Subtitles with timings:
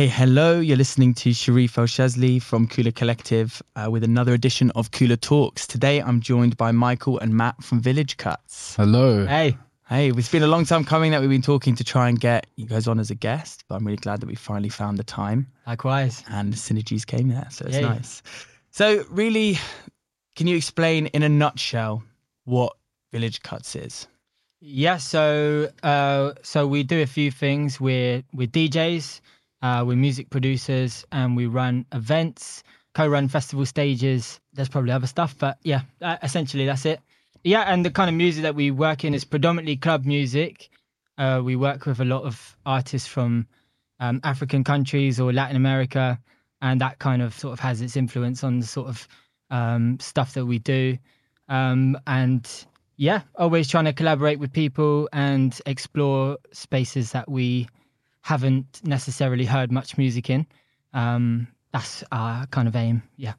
[0.00, 0.60] Okay, hello.
[0.60, 5.66] You're listening to Sherief El-Shazly from KULA Collective uh, with another edition of KULA Talks.
[5.66, 8.76] Today I'm joined by Michael and Matt from Village Cuts.
[8.76, 9.26] Hello.
[9.26, 9.58] Hey.
[9.90, 12.46] Hey, it's been a long time coming that we've been talking to try and get
[12.56, 15.04] you guys on as a guest, but I'm really glad that we finally found the
[15.04, 16.24] time Likewise.
[16.30, 17.48] and the synergies came there.
[17.50, 17.82] So it's Yay.
[17.82, 18.22] nice.
[18.70, 19.58] So, really,
[20.34, 22.02] can you explain in a nutshell
[22.44, 22.74] what
[23.12, 24.06] Village Cuts is?
[24.62, 27.78] Yeah, so uh, so we do a few things.
[27.78, 29.20] We're we're DJs,
[29.62, 32.62] uh, we're music producers, and we run events,
[32.94, 34.40] co-run festival stages.
[34.52, 37.00] There's probably other stuff, but yeah, uh, essentially that's it.
[37.44, 40.68] Yeah, and the kind of music that we work in is predominantly club music.
[41.16, 43.46] Uh, we work with a lot of artists from
[43.98, 46.18] um, African countries or Latin America,
[46.62, 49.08] and that kind of sort of has its influence on the sort of
[49.50, 50.98] um, stuff that we do.
[51.48, 52.48] Um, and
[52.96, 57.68] yeah, always trying to collaborate with people and explore spaces that we
[58.22, 60.46] haven't necessarily heard much music in.
[60.92, 63.02] Um, that's our kind of aim.
[63.16, 63.34] Yeah.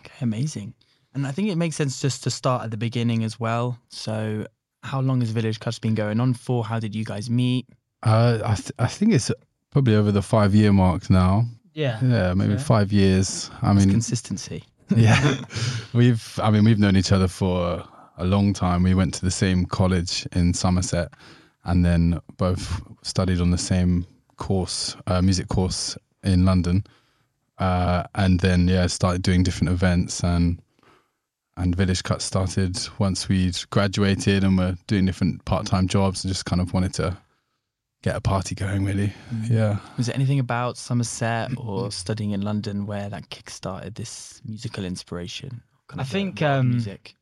[0.00, 0.74] Okay, amazing.
[1.14, 3.78] And I think it makes sense just to start at the beginning as well.
[3.88, 4.46] So,
[4.82, 6.64] how long has Village Cuts been going on for?
[6.64, 7.66] How did you guys meet?
[8.02, 9.30] Uh, I th- I think it's
[9.70, 11.44] probably over the five year mark now.
[11.74, 11.98] Yeah.
[12.02, 12.58] Yeah, maybe Yeah.
[12.58, 13.50] five years.
[13.62, 14.64] I It's mean, consistency.
[14.96, 15.36] yeah,
[15.92, 16.38] we've.
[16.42, 17.84] I mean, we've known each other for
[18.18, 18.82] a long time.
[18.82, 21.12] We went to the same college in Somerset,
[21.64, 24.06] and then both studied on the same
[24.40, 26.82] course, uh, music course in London.
[27.58, 30.60] Uh, and then yeah, started doing different events and
[31.56, 36.32] and Village Cut started once we'd graduated and were doing different part time jobs and
[36.32, 37.16] just kind of wanted to
[38.02, 39.12] get a party going really.
[39.48, 39.76] Yeah.
[39.98, 45.62] Was there anything about Somerset or studying in London where that kick-started this musical inspiration?
[45.88, 47.14] Kind I of the think, world um, music.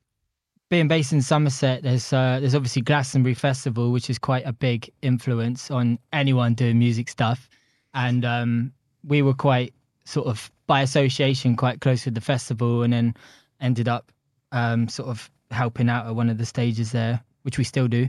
[0.71, 4.91] Being based in Somerset, there's uh, there's obviously Glastonbury Festival, which is quite a big
[5.01, 7.49] influence on anyone doing music stuff,
[7.95, 9.73] and um, we were quite
[10.05, 13.15] sort of by association quite close with the festival, and then
[13.63, 14.13] ended up
[14.53, 18.07] um, sort of helping out at one of the stages there, which we still do.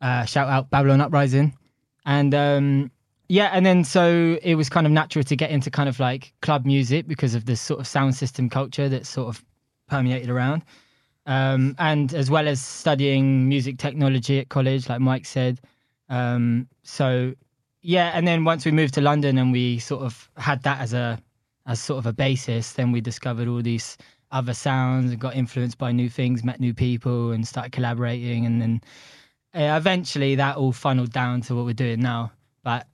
[0.00, 1.52] Uh, shout out Babylon Uprising,
[2.06, 2.92] and um,
[3.28, 6.32] yeah, and then so it was kind of natural to get into kind of like
[6.42, 9.44] club music because of this sort of sound system culture that's sort of
[9.88, 10.62] permeated around
[11.26, 15.60] um, and as well as studying music technology at college, like Mike said.
[16.08, 17.34] Um, so
[17.82, 20.92] yeah, and then once we moved to London and we sort of had that as
[20.92, 21.20] a
[21.66, 23.96] as sort of a basis, then we discovered all these
[24.32, 28.60] other sounds and got influenced by new things, met new people, and started collaborating, and
[28.60, 28.80] then
[29.54, 32.32] uh, eventually that all funneled down to what we're doing now.
[32.64, 32.86] But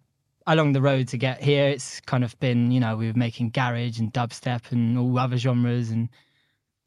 [0.47, 3.50] along the road to get here, it's kind of been you know we were making
[3.50, 6.09] garage and dubstep and all other genres and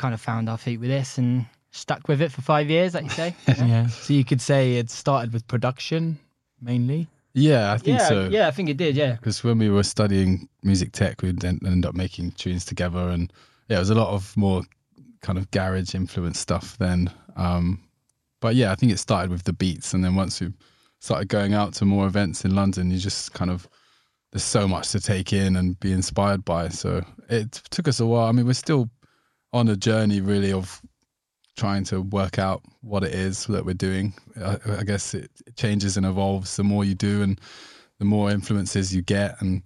[0.02, 3.04] kind of found our feet with this and stuck with it for five years, like
[3.04, 3.36] you say.
[3.48, 3.86] yeah.
[3.88, 6.18] So you could say it started with production
[6.60, 7.08] mainly.
[7.34, 8.28] Yeah, I think yeah, so.
[8.30, 8.96] yeah, I think it did.
[8.96, 13.08] Yeah, Because when we were studying music tech, we'd en- end up making tunes together,
[13.10, 13.32] and
[13.70, 14.64] yeah, it was a lot of more
[15.22, 17.10] kind of garage influence stuff then.
[17.38, 17.80] Um,
[18.42, 20.52] but yeah, I think it started with the beats, and then once we
[21.00, 23.70] started going out to more events in London, you just kind of
[24.34, 26.68] there's so much to take in and be inspired by.
[26.68, 28.28] So it took us a while.
[28.28, 28.90] I mean, we're still
[29.54, 30.82] on a journey really of
[31.58, 34.14] trying to work out what it is that we're doing.
[34.44, 37.40] I, I guess it, it changes and evolves the more you do, and
[38.02, 39.62] the more influences you get and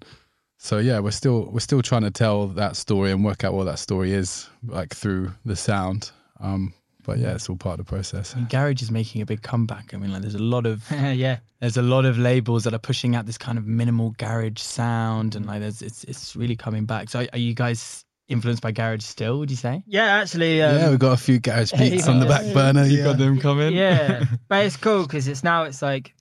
[0.57, 3.63] so yeah we're still we're still trying to tell that story and work out what
[3.63, 6.73] that story is like through the sound um
[7.05, 9.41] but yeah it's all part of the process I mean, garage is making a big
[9.41, 9.93] comeback.
[9.93, 12.79] I mean, like there's a lot of yeah, there's a lot of labels that are
[12.79, 16.85] pushing out this kind of minimal garage sound, and like there's it's it's really coming
[16.85, 17.09] back.
[17.11, 19.39] So are, are you guys influenced by garage still?
[19.39, 19.83] Would you say?
[19.87, 20.05] yeah.
[20.21, 23.03] Actually, um, yeah we've got a few garage beats on the back burner You yeah.
[23.03, 23.73] got them coming.
[23.73, 26.13] yeah, but it's cool because it's now it's like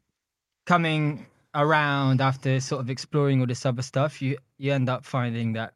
[0.67, 4.21] coming around after sort of exploring all this other stuff.
[4.23, 5.75] You you end up finding that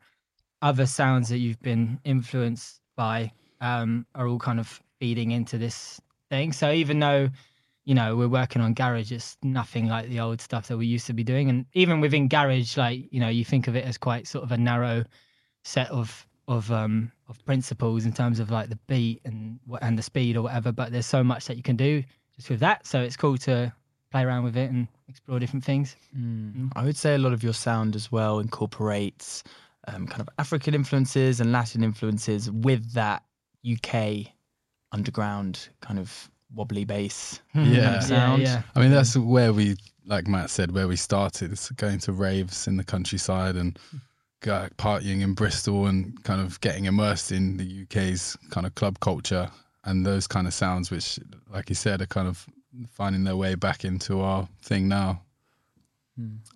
[0.63, 3.31] other sounds that you've been influenced by
[3.61, 6.01] um, are all kind of feeding into this
[6.31, 6.53] thing.
[6.53, 7.29] So even though
[7.85, 11.07] you know we're working on garage, it's nothing like the old stuff that we used
[11.07, 11.49] to be doing.
[11.49, 14.53] And even within garage, like you know, you think of it as quite sort of
[14.53, 15.05] a narrow
[15.65, 19.97] set of of um of principles in terms of like the beat and what and
[19.97, 20.73] the speed or whatever.
[20.73, 22.03] But there's so much that you can do
[22.35, 22.87] just with that.
[22.87, 23.73] So it's cool to
[24.11, 25.95] play around with it and explore different things.
[26.17, 26.73] Mm.
[26.75, 29.45] I would say a lot of your sound as well incorporates
[29.87, 33.23] um, kind of African influences and Latin influences with that
[33.71, 34.33] UK
[34.93, 37.41] underground kind of wobbly bass.
[37.55, 38.01] Yeah.
[38.01, 38.43] sound.
[38.43, 42.13] yeah, i mean that's where we like matt said where we started it's going to
[42.13, 43.79] raves in the countryside and
[44.41, 48.99] go, partying in bristol and kind of getting immersed in the uk's kind of club
[49.01, 49.51] culture
[49.85, 51.19] and those kind of sounds which
[51.51, 52.47] like you said are kind of
[52.91, 55.21] finding their way back into our thing now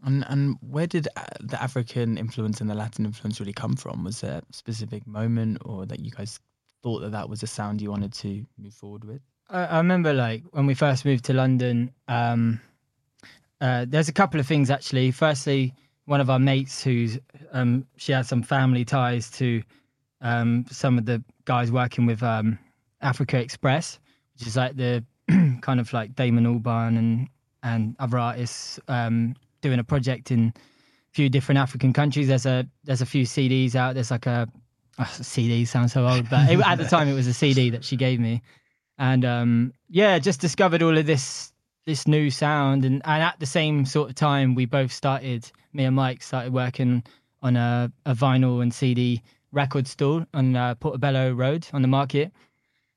[0.05, 4.03] And and where did uh, the African influence and the Latin influence really come from?
[4.03, 6.41] Was there a specific moment, or that you guys
[6.83, 9.23] thought that that was a sound you wanted to move forward with?
[9.49, 11.93] I, I remember like when we first moved to London.
[12.09, 12.61] Um,
[13.61, 15.13] uh, there's a couple of things actually.
[15.13, 15.75] Firstly,
[16.07, 17.19] one of our mates who's
[17.53, 19.63] um, she had some family ties to
[20.21, 22.59] um, some of the guys working with um,
[23.01, 23.99] Africa Express,
[24.35, 25.05] which is like the
[25.61, 27.29] kind of like Damon Albarn and
[27.63, 32.29] and other artists um, doing a project in a few different African countries.
[32.29, 33.95] There's a there's a few CDs out.
[33.95, 34.49] There's like a
[34.99, 37.85] oh, CD sounds so old, but it, at the time it was a CD that
[37.85, 38.43] she gave me,
[38.99, 41.52] and um, yeah, just discovered all of this
[41.85, 45.51] this new sound, and and at the same sort of time we both started.
[45.73, 47.03] Me and Mike started working
[47.43, 52.33] on a, a vinyl and CD record store on uh, Portobello Road on the market,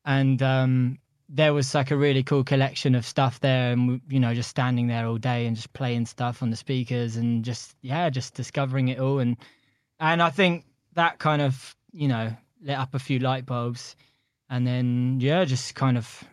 [0.06, 1.00] and um,
[1.30, 4.88] there was like a really cool collection of stuff there, and you know, just standing
[4.88, 8.90] there all day and just playing stuff on the speakers, and just yeah, just discovering
[8.90, 9.38] it all, and
[10.00, 13.96] and I think that kind of you know lit up a few light bulbs,
[14.50, 16.24] and then yeah, just kind of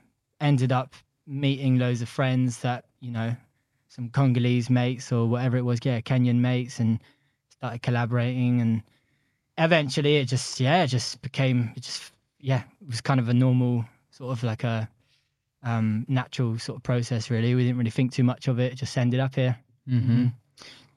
[0.40, 0.94] ended up
[1.26, 3.34] meeting loads of friends that you know
[3.88, 6.98] some Congolese mates or whatever it was, yeah, Kenyan mates, and
[7.50, 8.82] started collaborating, and
[9.58, 13.34] eventually it just yeah, it just became it just yeah, it was kind of a
[13.34, 14.88] normal sort of like a
[15.62, 17.30] um, natural sort of process.
[17.30, 18.72] Really, we didn't really think too much of it.
[18.72, 19.58] It just ended up here.
[19.88, 20.26] Mm-hmm.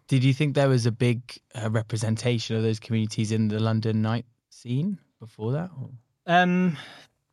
[0.08, 1.22] Did you think there was a big
[1.56, 5.72] uh, representation of those communities in the London night scene before that?
[5.80, 5.90] Or?
[6.28, 6.78] Um,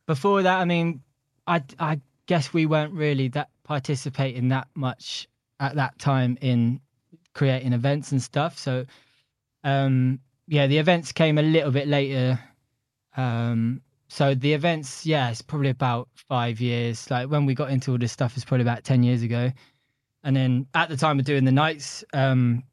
[0.07, 1.01] before that, I mean,
[1.47, 2.01] I I
[2.33, 5.27] guess we weren't really that participating that much
[5.59, 6.81] at that time in
[7.35, 8.57] creating events and stuff.
[8.57, 8.87] So,
[9.63, 12.39] um, yeah, the events came a little bit later.
[13.15, 17.11] Um, so the events, yeah, it's probably about five years.
[17.11, 19.51] Like when we got into all this stuff, it's probably about ten years ago.
[20.23, 22.63] And then at the time of doing the nights, um,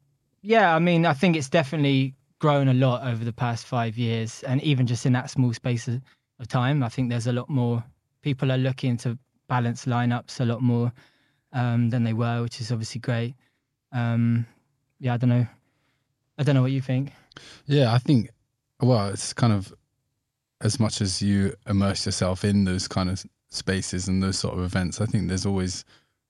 [0.41, 4.41] yeah, I mean, I think it's definitely grown a lot over the past five years,
[4.41, 6.01] and even just in that small space of,
[6.39, 7.83] of time, I think there's a lot more
[8.23, 9.19] people are looking to
[9.51, 10.93] balance lineups a lot more
[11.51, 13.35] um, than they were, which is obviously great.
[13.91, 14.45] Um,
[14.97, 15.45] yeah, I don't know.
[16.37, 17.11] I don't know what you think.
[17.65, 18.29] Yeah, I think,
[18.79, 19.73] well, it's kind of
[20.61, 24.63] as much as you immerse yourself in those kind of spaces and those sort of
[24.63, 25.83] events, I think there's always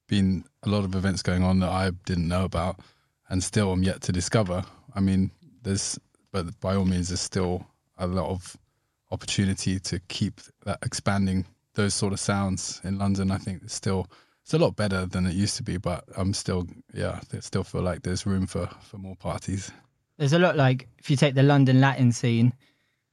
[0.08, 2.80] been a lot of events going on that I didn't know about
[3.28, 4.64] and still I'm yet to discover.
[4.96, 5.30] I mean,
[5.62, 5.96] there's,
[6.32, 7.64] but by all means, there's still
[7.98, 8.56] a lot of
[9.12, 13.30] opportunity to keep that expanding those sort of sounds in London.
[13.30, 14.06] I think it's still,
[14.42, 17.64] it's a lot better than it used to be, but I'm still, yeah, I still
[17.64, 19.70] feel like there's room for, for more parties.
[20.18, 22.52] There's a lot like if you take the London Latin scene,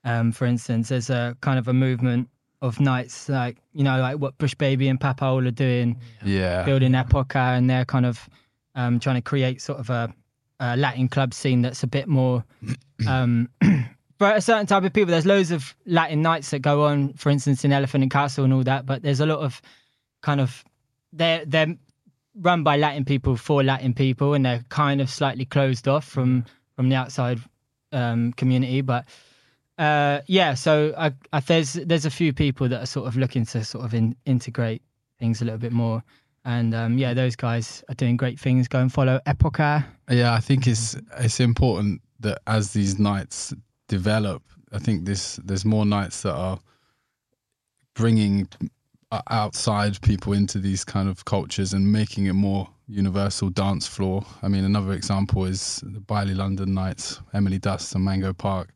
[0.04, 2.30] um, for instance, there's a kind of a movement
[2.62, 6.64] of nights like you know like what Bush Baby and Papaol are doing, Yeah.
[6.64, 8.30] building Epoca, and they're kind of
[8.76, 10.14] um, trying to create sort of a,
[10.60, 12.44] a Latin club scene that's a bit more
[13.08, 13.50] um,
[14.20, 15.12] for a certain type of people.
[15.12, 18.54] There's loads of Latin nights that go on, for instance, in Elephant and Castle and
[18.54, 19.62] all that, but there's a lot of
[20.22, 20.64] kind of
[21.14, 21.76] they're they're
[22.36, 26.46] run by Latin people for Latin people, and they're kind of slightly closed off from
[26.76, 27.40] from the outside
[27.92, 29.06] um, community, but.
[29.78, 33.46] Uh, yeah, so I, I, there's there's a few people that are sort of looking
[33.46, 34.82] to sort of in, integrate
[35.20, 36.04] things a little bit more,
[36.44, 38.68] and um, yeah, those guys are doing great things.
[38.68, 39.88] Go and follow Epoca.
[40.10, 43.54] Yeah, I think it's it's important that as these nights
[43.90, 46.60] develop, I think this there's more nights that are
[47.96, 48.48] bringing
[49.30, 54.24] outside people into these kind of cultures and making it more universal dance floor.
[54.42, 58.70] I mean, another example is the Baile London nights, Emily Dust and Mango Park,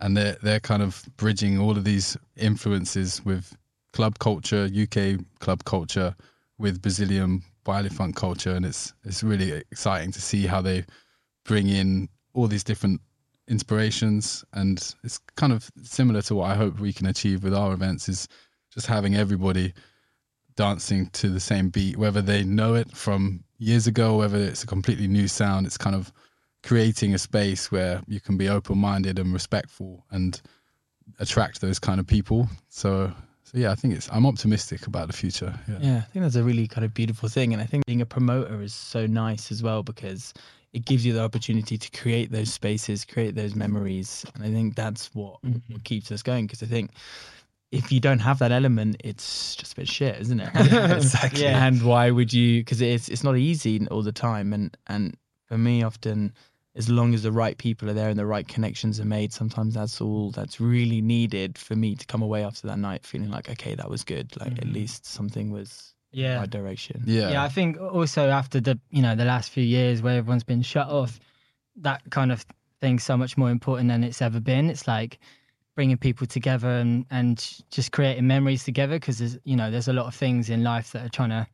[0.00, 3.54] and they're they're kind of bridging all of these influences with
[3.92, 6.14] club culture, UK club culture,
[6.58, 10.84] with Brazilian Baile funk culture, and it's it's really exciting to see how they
[11.44, 13.00] bring in all these different
[13.48, 17.72] inspirations and it's kind of similar to what I hope we can achieve with our
[17.72, 18.28] events is
[18.72, 19.72] just having everybody
[20.56, 24.66] dancing to the same beat whether they know it from years ago whether it's a
[24.66, 26.12] completely new sound it's kind of
[26.62, 30.40] creating a space where you can be open-minded and respectful and
[31.18, 32.48] attract those kind of people.
[32.68, 33.12] So
[33.50, 36.36] so yeah I think it's I'm optimistic about the future yeah Yeah, I think that's
[36.36, 37.52] a really kind of beautiful thing.
[37.52, 40.34] And I think being a promoter is so nice as well because
[40.72, 44.24] it gives you the opportunity to create those spaces, create those memories.
[44.34, 45.72] And I think that's what, mm-hmm.
[45.72, 46.46] what keeps us going.
[46.46, 46.90] Because I think
[47.72, 50.50] if you don't have that element, it's just a bit shit, isn't it?
[50.96, 51.42] exactly.
[51.42, 51.66] Yeah.
[51.66, 52.60] And why would you?
[52.60, 54.52] Because it's it's not easy all the time.
[54.52, 56.32] And and for me, often,
[56.78, 59.74] as long as the right people are there and the right connections are made, sometimes
[59.74, 63.50] that's all that's really needed for me to come away after that night feeling like,
[63.50, 64.34] okay, that was good.
[64.40, 64.74] Like at mm.
[64.74, 66.38] least something was in the Yeah.
[66.38, 67.02] right direction.
[67.04, 67.30] Yeah.
[67.30, 70.62] yeah i think also after the you know the last few years where everyone's been
[70.62, 71.20] shut off
[71.76, 72.46] that kind of
[72.80, 75.18] thing's so much more important than it's ever been it's like
[75.74, 79.92] bringing people together and and just creating memories together because there's you know there's a
[79.92, 81.46] lot of things in life that are trying to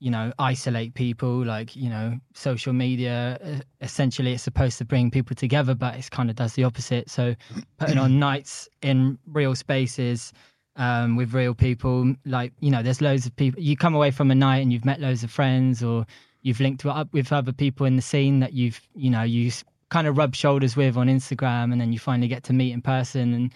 [0.00, 5.34] you know isolate people like you know social media essentially it's supposed to bring people
[5.34, 7.34] together but it's kind of does the opposite so
[7.78, 10.32] putting on nights in real spaces
[10.78, 12.14] um, with real people.
[12.24, 13.60] Like, you know, there's loads of people.
[13.60, 16.06] You come away from a night and you've met loads of friends or
[16.42, 19.50] you've linked up with other people in the scene that you've, you know, you
[19.90, 22.80] kind of rub shoulders with on Instagram and then you finally get to meet in
[22.80, 23.34] person.
[23.34, 23.52] And,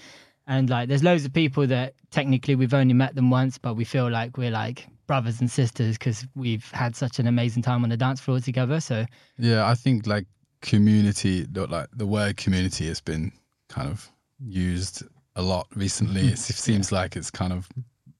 [0.47, 3.85] and like, there's loads of people that technically we've only met them once, but we
[3.85, 7.91] feel like we're like brothers and sisters because we've had such an amazing time on
[7.91, 8.81] the dance floor together.
[8.81, 9.05] So,
[9.39, 10.27] Yeah, I think like
[10.61, 13.33] community, like the word community has been
[13.69, 15.03] kind of used
[15.37, 16.23] a lot recently.
[16.23, 16.33] Mm-hmm.
[16.33, 17.69] It seems like it's kind of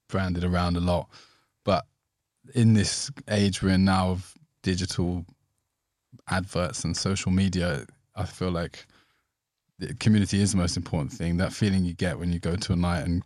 [0.09, 1.09] branded around a lot,
[1.63, 1.85] but
[2.53, 5.25] in this age we're in now of digital
[6.29, 7.85] adverts and social media,
[8.15, 8.85] I feel like
[9.79, 11.37] the community is the most important thing.
[11.37, 13.23] That feeling you get when you go to a night and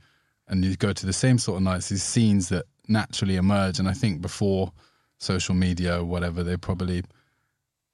[0.48, 3.80] and you go to the same sort of nights, these scenes that naturally emerge.
[3.80, 4.72] And I think before
[5.20, 7.04] social media or whatever, they probably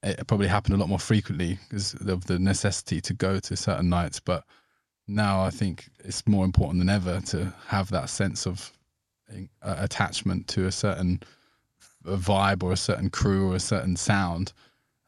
[0.04, 3.90] it probably happened a lot more frequently because of the necessity to go to certain
[3.90, 4.20] nights.
[4.20, 4.44] But
[5.08, 8.72] now I think it's more important than ever to have that sense of
[9.32, 11.22] uh, attachment to a certain
[12.06, 14.52] vibe or a certain crew or a certain sound.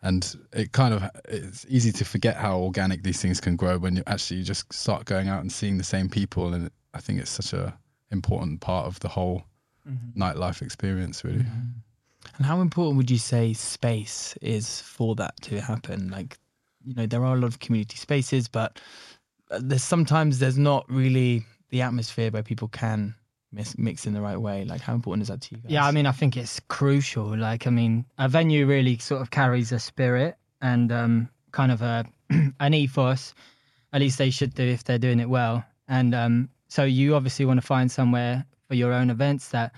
[0.02, 3.96] And it kind of it's easy to forget how organic these things can grow when
[3.96, 6.54] you actually just start going out and seeing the same people.
[6.54, 7.78] And I think it's such a
[8.12, 9.44] important part of the whole
[10.18, 11.46] nightlife experience, really.
[12.38, 16.10] And how important would you say space is for that to happen?
[16.10, 16.38] Like,
[16.84, 18.80] you know, there are a lot of community spaces, but
[19.52, 23.16] uh, there's sometimes there's not really the atmosphere where people can
[23.52, 24.66] mix, mix in the right way.
[24.66, 25.72] Like, how important is that to you guys?
[25.72, 27.38] Yeah, I mean, I think it's crucial.
[27.38, 31.82] Like, I mean, a venue really sort of carries a spirit and um, kind of
[31.82, 32.06] a
[32.60, 33.34] an ethos.
[33.94, 35.64] At least they should do if they're doing it well.
[35.88, 39.74] And um, so you obviously want to find somewhere for your own events that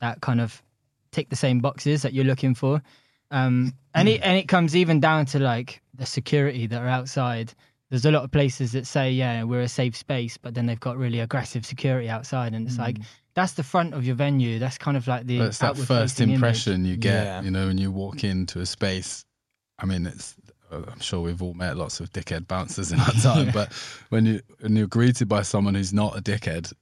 [0.00, 0.62] that kind of
[1.12, 2.82] tick the same boxes that you're looking for.
[3.30, 7.52] Um, and it and it comes even down to like the security that are outside.
[7.90, 10.78] There's a lot of places that say, yeah, we're a safe space, but then they've
[10.78, 12.98] got really aggressive security outside, and it's like
[13.34, 14.58] that's the front of your venue.
[14.60, 16.34] That's kind of like the But it's that first facing image.
[16.36, 17.42] impression you get, Yeah.
[17.42, 19.24] you know, when you walk into a space.
[19.78, 20.36] I mean, it's.
[20.70, 23.72] uh, I'm sure we've all met lots of dickhead bouncers in our time, but
[24.10, 26.72] when you when you're greeted by someone who's not a dickhead,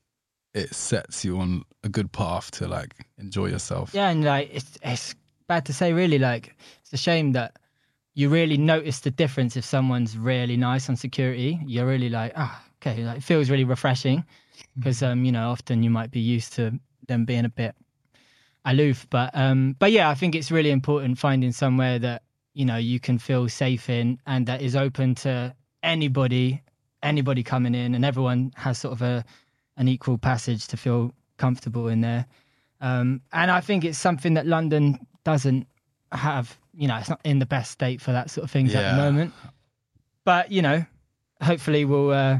[0.58, 3.94] it sets you on a good path to like enjoy yourself.
[3.94, 5.14] Yeah, and like it's it's
[5.46, 6.18] bad to say, really.
[6.18, 7.58] Like it's a shame that
[8.14, 11.60] you really notice the difference if someone's really nice on security.
[11.64, 14.24] You're really like, ah, okay, like it feels really refreshing
[14.76, 17.74] because um, you know, often you might be used to them being a bit
[18.64, 22.22] aloof, but um, but yeah, I think it's really important finding somewhere that
[22.52, 26.62] you know you can feel safe in and that is open to anybody,
[27.02, 29.24] anybody coming in, and everyone has sort of a
[29.78, 32.26] an equal passage to feel comfortable in there.
[32.80, 35.66] Um, and I think it's something that London doesn't
[36.12, 36.56] have.
[36.74, 39.02] You know, it's not in the best state for that sort of things at the
[39.02, 39.32] moment.
[40.24, 40.84] But you know,
[41.40, 42.38] hopefully we'll uh,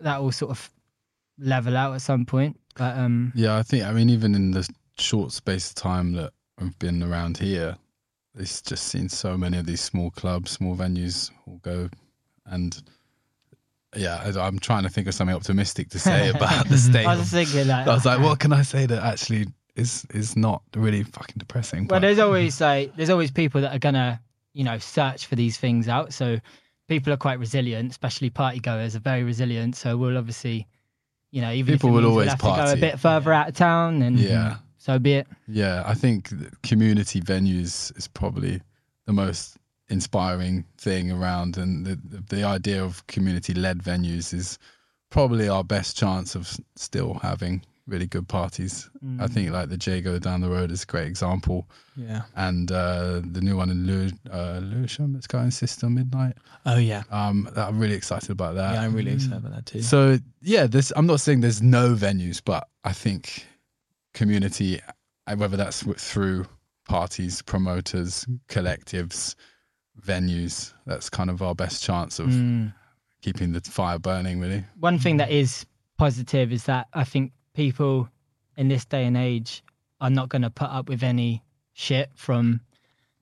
[0.00, 0.70] that will sort of
[1.38, 2.58] level out at some point.
[2.76, 3.84] But um, Yeah, I think.
[3.84, 4.68] I mean, even in the
[4.98, 7.76] short space of time that I've been around here,
[8.34, 11.88] it's just seen so many of these small clubs, small venues all go,
[12.46, 12.82] and
[13.96, 17.06] yeah, I'm trying to think of something optimistic to say about the state.
[17.06, 20.36] I was thinking like, I was like, what can I say that actually is is
[20.36, 21.80] not really fucking depressing?
[21.86, 24.20] well, But there's always like there's always people that are gonna
[24.52, 26.12] you know search for these things out.
[26.12, 26.38] So
[26.88, 29.76] people are quite resilient, especially party goers are very resilient.
[29.76, 30.66] So we'll obviously,
[31.30, 33.48] you know, even People if will always we'll have to go a bit further out
[33.48, 34.56] of town, then Yeah.
[34.78, 35.26] so be it.
[35.46, 36.30] yeah, I think
[36.64, 38.60] community venues is probably
[39.06, 39.56] the most
[39.90, 44.58] inspiring thing around, and the the, idea of community led venues is
[45.10, 48.88] probably our best chance of still having really good parties.
[49.18, 52.22] I think like the Jago down the road is a great example, yeah.
[52.36, 56.36] and uh, the new one in Lew- uh, Lewisham, it's going Sister Midnight.
[56.66, 57.02] Oh yeah.
[57.10, 58.74] Um, I'm really excited about that.
[58.74, 59.82] Yeah, I'm really excited about that too.
[59.82, 63.44] So yeah, this I'm not saying there's no venues, but I think
[64.14, 64.80] community,
[65.26, 66.46] uh, whether that's through
[66.86, 69.34] parties, promoters, collectives,
[70.00, 72.72] venues, that's kind of our best chance of Mm.
[73.22, 74.40] keeping the fire burning.
[74.40, 75.66] Really, one thing that is
[75.98, 78.08] positive is that I think people
[78.56, 79.62] in this day and age
[80.00, 81.42] are not going to put up with any
[81.72, 82.60] shit from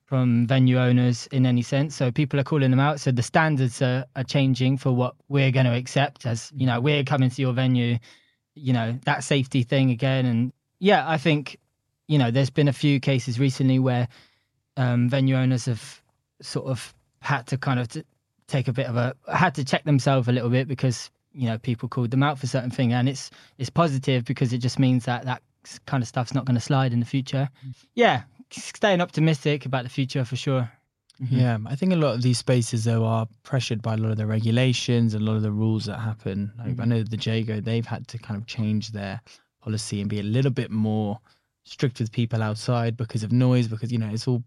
[0.05, 1.95] from venue owners in any sense.
[1.95, 2.99] So people are calling them out.
[2.99, 6.81] So the standards are, are changing for what we're going to accept as you know
[6.81, 7.99] we're coming to your venue.
[8.55, 11.59] You know that safety thing again, and yeah, I think
[12.09, 14.09] you know, there's been a few cases recently where
[14.79, 16.01] um, venue owners have
[16.40, 18.04] sort of had to kind of t-
[18.47, 21.59] take a bit of a had to check themselves a little bit because you know
[21.59, 25.04] people called them out for certain thing, and it's it's positive because it just means
[25.04, 25.42] that that
[25.87, 27.49] kind of stuff's not going to slide in the future.
[27.61, 27.71] Mm-hmm.
[27.95, 30.71] Yeah, staying optimistic about the future for sure.
[31.23, 31.37] Mm-hmm.
[31.37, 34.16] Yeah, I think a lot of these spaces though are pressured by a lot of
[34.16, 36.52] the regulations and a lot of the rules that happen.
[36.57, 36.88] Like I mm-hmm.
[36.88, 39.21] know the Jago, they've had to kind of change their
[39.61, 41.18] policy and be a little bit more
[41.64, 44.45] strict with people outside because of noise, because you know it's all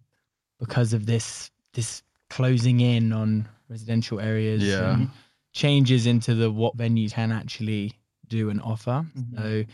[0.59, 4.63] because of this this closing in on residential areas.
[4.63, 4.93] Yeah.
[4.93, 5.09] and
[5.53, 7.91] changes into the what venues can actually
[8.29, 9.05] do and offer.
[9.35, 9.65] So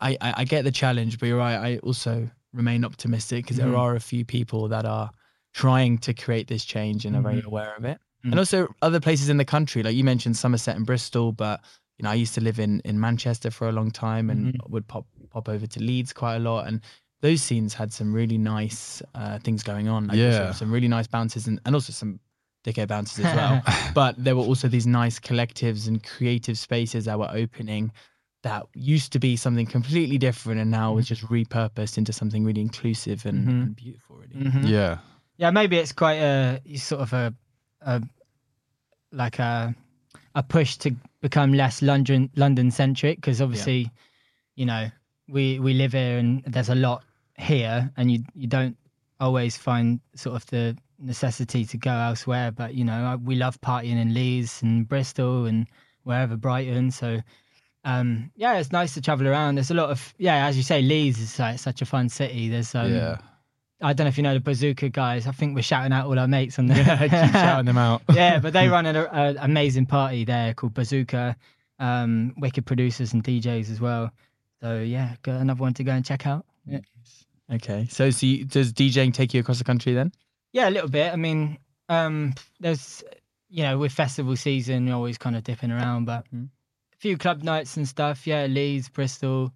[0.00, 1.54] I, I I get the challenge, but you're right.
[1.56, 3.60] I also remain optimistic because Mhm.
[3.64, 5.08] there are a few people that are
[5.52, 7.44] trying to create this change and are very Mhm.
[7.46, 8.00] aware of it.
[8.24, 11.60] And also other places in the country, like you mentioned Somerset and Bristol, but
[11.96, 14.88] you know, I used to live in in Manchester for a long time and would
[14.88, 16.80] pop pop over to Leeds quite a lot and
[17.20, 20.06] those scenes had some really nice uh, things going on.
[20.08, 20.52] Like also Yeah.
[20.52, 22.18] some really nice bounces and, and also some
[22.64, 23.62] dickhead bounces as well.
[23.94, 27.92] but there were also these nice collectives and creative spaces that were opening
[28.42, 32.62] that used to be something completely different and now was just repurposed into something really
[32.62, 33.62] inclusive and, Mhm.
[33.62, 34.66] and beautiful really Mhm.
[34.68, 34.98] Yeah.
[35.36, 37.34] Yeah, maybe it's quite a sort of a,
[37.82, 38.02] a
[39.12, 39.74] like a
[40.34, 43.90] a push to become less London London centric because obviously,
[44.54, 44.90] you know,
[45.28, 47.02] we we live here and there's a lot
[47.40, 48.76] here, and you you don't
[49.18, 52.50] always find sort of the necessity to go elsewhere.
[52.52, 55.66] But you know, I- we love partying in Leeds and Bristol and
[56.04, 56.90] wherever Brighton.
[56.90, 57.20] So.
[57.82, 59.54] Um, yeah, it's nice to travel around.
[59.54, 62.50] There's a lot of yeah, as you say, Leeds is like such a fun city.
[62.50, 63.16] There's um, yeah.
[63.80, 65.26] I don't know if you know the Bazooka guys.
[65.26, 66.76] I think we're shouting out all our mates on there.
[66.76, 70.74] yeah keep shouting them out yeah, but they run an a, amazing party there called
[70.74, 71.36] Bazooka.
[71.78, 74.10] Um, wicked producers and DJs as well.
[74.60, 76.44] So yeah, got another one to go and check out.
[76.66, 76.80] Yeah,
[77.52, 80.12] okay so, so you, does djing take you across the country then
[80.52, 81.12] yeah a little bit.
[81.12, 83.04] I mean, um, there's
[83.48, 86.48] you know with festival season, you're always kind of dipping around, but Mhm.
[86.92, 88.26] a few club nights and stuff.
[88.26, 89.52] Yeah, Leeds, Bristol.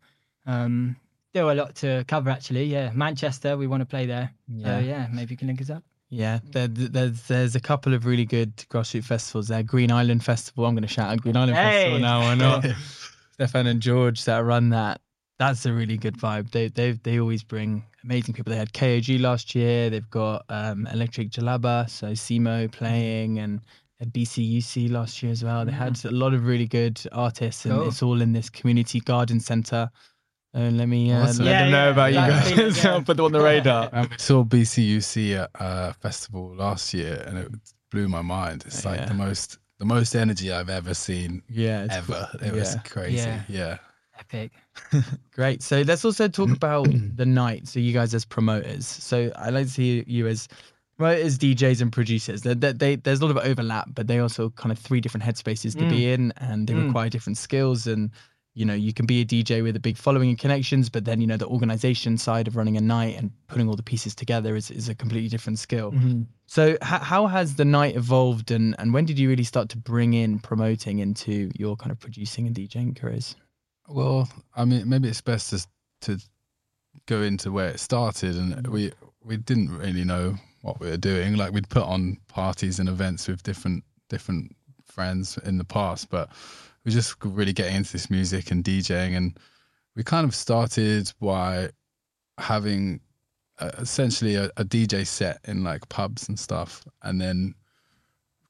[0.46, 0.96] Um,
[1.30, 2.64] still a lot to cover actually.
[2.66, 4.30] Yeah, Manchester, we want to play there.
[4.62, 5.82] So yeah, maybe you can link us up.
[6.10, 9.64] Yeah, there, there's there's a couple of really good grassroots festivals there.
[9.64, 10.64] Green Island Festival.
[10.66, 12.02] I'm going to shout out Green Island Festival Hey!
[12.02, 12.20] now.
[12.20, 12.64] Why not?
[13.32, 15.00] Stefan and George that run that.
[15.38, 16.50] That's a really good vibe.
[16.52, 18.52] They they they always bring amazing people.
[18.52, 19.90] They had KOG last year.
[19.90, 23.60] They've got um, Electric Jalaba, so Simo playing, and
[23.98, 25.64] had BCUC last year as well.
[25.64, 27.88] They had a lot of really good artists, and Cool.
[27.88, 29.90] it's all in this community garden center.
[30.52, 31.46] And let me uh, Awesome.
[31.46, 32.12] let Yeah, them know yeah, about
[32.56, 32.84] you guys.
[32.84, 32.92] yeah.
[32.92, 33.90] I'll put them on the radar.
[33.92, 37.50] And we saw BCUC at a festival last year, and it
[37.90, 38.62] blew my mind.
[38.66, 39.06] It's like Yeah.
[39.06, 42.28] the most the most energy I've ever seen yeah, ever.
[42.40, 42.80] It was yeah.
[42.82, 43.32] crazy.
[43.48, 43.78] Yeah.
[44.34, 44.40] Yeah.
[44.42, 45.04] Epic.
[45.32, 45.62] Great.
[45.62, 47.68] So let's also talk about the night.
[47.68, 48.86] So you guys as promoters.
[48.86, 50.48] So I like to see you as
[50.96, 52.42] promoters, DJs, and producers.
[52.42, 55.24] They, they, they, there's a lot of overlap, but they also kind of three different
[55.24, 56.86] headspaces to be in, and they Mm.
[56.86, 57.86] require different skills.
[57.86, 58.10] And
[58.56, 61.20] you know, you can be a DJ with a big following and connections, but then
[61.20, 64.54] you know the organization side of running a night and putting all the pieces together
[64.54, 65.92] is, is a completely different skill.
[66.46, 69.76] So h- how has the night evolved, and and when did you really start to
[69.76, 73.34] bring in promoting into your kind of producing and DJing careers?
[73.88, 75.66] Well, I mean, maybe it's best to
[76.02, 76.22] to
[77.06, 78.92] go into where it started, and we
[79.22, 81.36] we didn't really know what we were doing.
[81.36, 86.30] Like we'd put on parties and events with different different friends in the past, but
[86.84, 89.38] we just really getting into this music and DJing, and
[89.96, 91.70] we kind of started by
[92.38, 93.00] having
[93.58, 97.54] uh, essentially a, a DJ set in like pubs and stuff, and then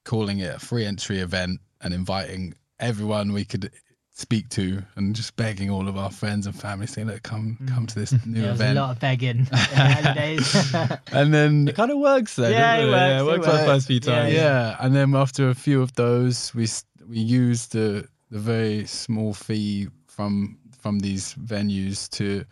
[0.04, 3.70] calling it a free entry event and inviting everyone we could
[4.16, 7.84] speak to and just begging all of our friends and family saying look come come
[7.84, 11.90] to this new There was a lot of begging in the and then It kind
[11.90, 12.48] of works though.
[12.48, 14.32] Yeah, doesn't it works, it works for the first few Yeah, times.
[14.34, 14.76] yeah.
[14.80, 16.68] and then after a few of those we
[17.08, 22.44] we used the the very small fee from from these venues to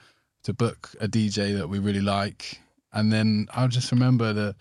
[0.42, 2.60] to book a DJ that we really like
[2.92, 4.56] and then I just remember the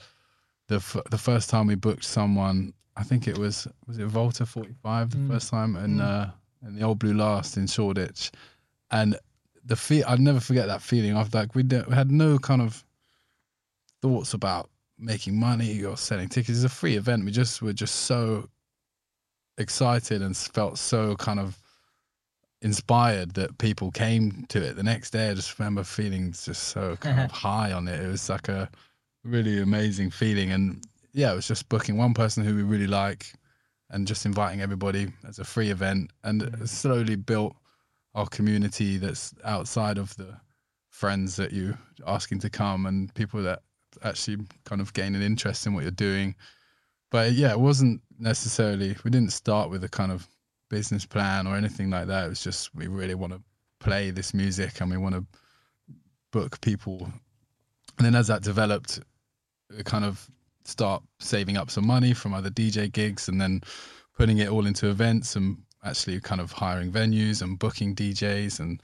[0.67, 4.45] the f- the first time we booked someone I think it was was it Volta
[4.45, 5.27] 45 the Mm.
[5.31, 6.29] first time in uh
[6.65, 8.31] in the old blue last in Shoreditch
[8.91, 9.17] and
[9.65, 12.83] the feel I'd never forget that feeling of like we, we had no kind of
[14.01, 16.57] thoughts about making money or selling tickets.
[16.57, 17.25] It's a free event.
[17.25, 18.47] We just were just so
[19.57, 21.57] excited and felt so kind of
[22.61, 24.75] inspired that people came to it.
[24.75, 27.99] The next day, I just remember feeling just so kind of high on it.
[27.99, 28.69] It was like a
[29.23, 30.51] really amazing feeling.
[30.51, 33.33] And yeah, it was just booking one person who we really like
[33.91, 37.55] and just inviting everybody as a free event and it slowly built
[38.15, 40.35] our community that's outside of the
[40.89, 41.77] friends that you
[42.07, 43.61] asking to come and people that
[44.03, 46.35] actually kind of gain an interest in what you're doing.
[47.09, 48.95] But yeah, it wasn't necessarily.
[49.03, 50.27] We didn't start with a kind of
[50.69, 52.25] business plan or anything like that.
[52.25, 53.41] It was just we really want to
[53.79, 55.25] play this music and we want to
[56.31, 57.11] book people.
[57.97, 59.01] And then as that developed,
[59.75, 60.29] we kind of
[60.71, 63.61] start saving up some money from other DJ gigs and then
[64.17, 68.81] putting it all into events and actually kind of hiring venues and booking DJs and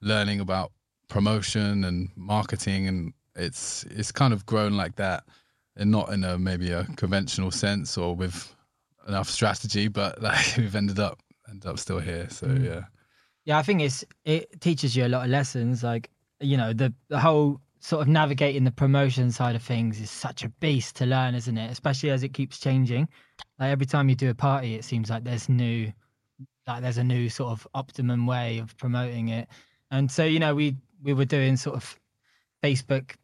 [0.00, 0.72] learning about
[1.08, 5.24] promotion and marketing and it's it's kind of grown like that
[5.76, 8.54] and not in a maybe a conventional sense or with
[9.08, 12.64] enough strategy but like we've ended up ended up still here so Mm.
[12.64, 12.82] yeah
[13.44, 15.82] Yeah, I think it's it teaches you a lot of lessons.
[15.82, 20.10] Like you know, the the whole sort of navigating the promotion side of things is
[20.10, 21.70] such a beast to learn, isn't it?
[21.70, 23.08] Especially as it keeps changing.
[23.58, 25.90] Like every time you do a party, it seems like there's new,
[26.66, 29.48] like there's a new sort of optimum way of promoting it.
[29.90, 31.98] And so you know, we we were doing sort of
[32.62, 33.14] Facebook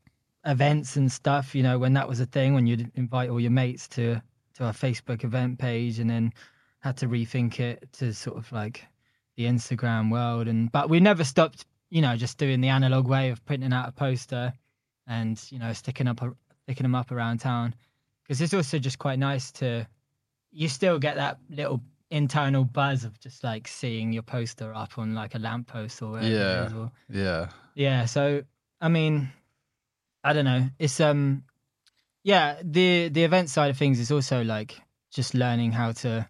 [0.46, 1.54] events and stuff.
[1.54, 4.20] You know, when that was a thing, when you'd invite all your mates to
[4.54, 6.32] to a Facebook event page, and then
[6.80, 8.86] had to rethink it to sort of like
[9.36, 13.30] the Instagram world and but we never stopped, you know, just doing the analog way
[13.30, 14.52] of printing out a poster
[15.06, 16.20] and you know sticking up
[16.64, 17.74] sticking them up around town.
[18.24, 19.86] Because it's also just quite nice to
[20.50, 25.14] you still get that little internal buzz of just like seeing your poster up on
[25.14, 26.28] like a lamppost or whatever
[26.72, 26.78] Yeah.
[26.78, 27.48] or- yeah.
[27.74, 28.42] Yeah so
[28.80, 29.30] i mean
[30.24, 30.68] i don't know.
[30.78, 31.44] It's um
[32.24, 34.80] yeah the the event side of things is also like
[35.12, 36.28] just learning how to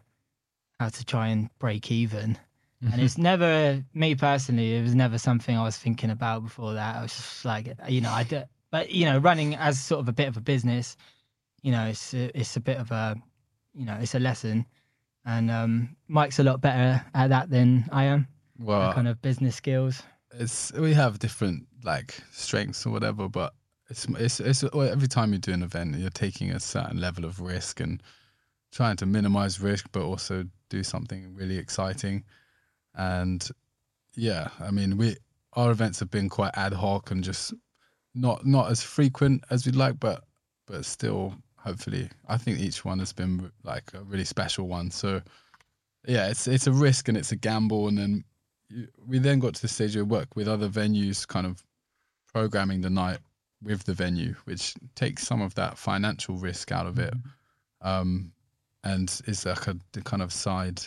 [0.81, 2.39] how to try and break even
[2.83, 6.97] and it's never me personally it was never something i was thinking about before that.
[6.97, 10.09] I was just like you know i do, but you know running as sort of
[10.09, 10.97] a bit of a business
[11.63, 13.17] you know it's a, it's a bit of a
[13.75, 14.67] you know it's a lesson.
[15.25, 19.57] And um mike's a lot better at that than i am well kind of business
[19.57, 20.03] skills.
[20.33, 23.55] it's we have different like strengths or whatever, but
[23.89, 27.41] it's it's it's every time you do an event, you're taking a certain level of
[27.41, 28.03] risk and
[28.73, 32.25] trying to minimize risk, but also do something really exciting.
[32.97, 33.47] And
[34.15, 35.17] yeah, I mean, we
[35.53, 37.55] our events have been quite ad hoc and just
[38.15, 40.25] not not as frequent as we'd like, but
[40.67, 44.91] but still, hopefully, I think each one has been like a really special one.
[44.91, 45.23] So
[46.07, 48.25] yeah, it's it's a risk and it's a gamble, and then
[49.07, 51.63] we then got to the stage where we work with other venues, kind of
[52.33, 53.19] programming the night
[53.63, 57.15] with the venue, which takes some of that financial risk out of it,
[57.83, 58.33] um,
[58.85, 60.81] and is like a kind of side.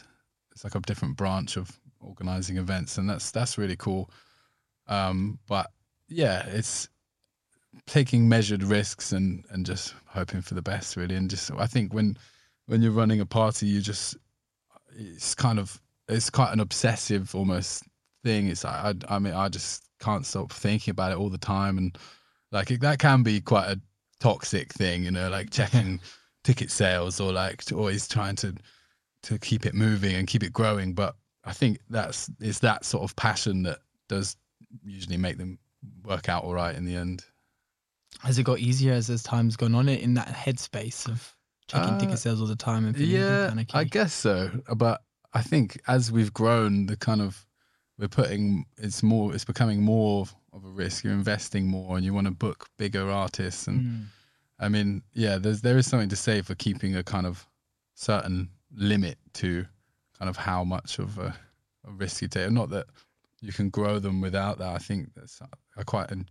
[0.52, 4.10] It's like a different branch of organizing events, and that's that's really cool.
[4.88, 5.72] Um, but
[6.08, 6.90] yeah, it's
[7.86, 11.16] taking measured risks and and just hoping for the best, really.
[11.16, 12.18] And just I think when
[12.66, 14.18] when you're running a party, you just
[14.98, 17.84] it's kind of it's quite an obsessive almost
[18.24, 18.48] thing.
[18.48, 21.98] It's I, I mean I just can't stop thinking about it all the time, and
[22.52, 23.80] like it, that can be quite a
[24.20, 26.00] toxic thing, you know, like checking
[26.44, 28.56] ticket sales or like always trying to
[29.24, 30.94] to keep it moving and keep it growing.
[30.94, 34.36] But I think that's it's that sort of passion that does
[34.86, 35.58] usually make them
[36.04, 37.24] work out all right in the end.
[38.20, 41.36] Has it got easier as as time's gone on it in that headspace of
[41.68, 43.74] checking Uh, ticket sales all the time and feeling Yeah, panicky?
[43.76, 44.52] I guess so.
[44.76, 45.02] But
[45.34, 47.46] I think as we've grown, the kind of
[47.98, 51.04] we're putting it's more it's becoming more of a risk.
[51.04, 53.68] You're investing more, and you want to book bigger artists.
[53.68, 54.06] And Mm.
[54.60, 57.48] I mean, yeah, there's there is something to say for keeping a kind of
[57.96, 59.66] certain limit to
[60.20, 61.34] kind of how much of a,
[61.88, 62.52] a risk you take.
[62.52, 62.88] Not that
[63.42, 64.70] you can grow them without that.
[64.76, 65.42] I think that's
[65.78, 66.28] I quite en-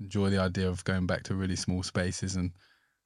[0.00, 2.52] enjoy the idea of going back to really small spaces and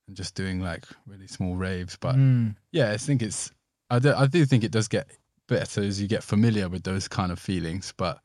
[0.06, 2.56] and just doing like really small raves, but Mm.
[2.72, 3.50] yeah, I think it's.
[3.90, 5.08] I do, I do think it does get
[5.46, 8.18] better as you get familiar with those kind of feelings, but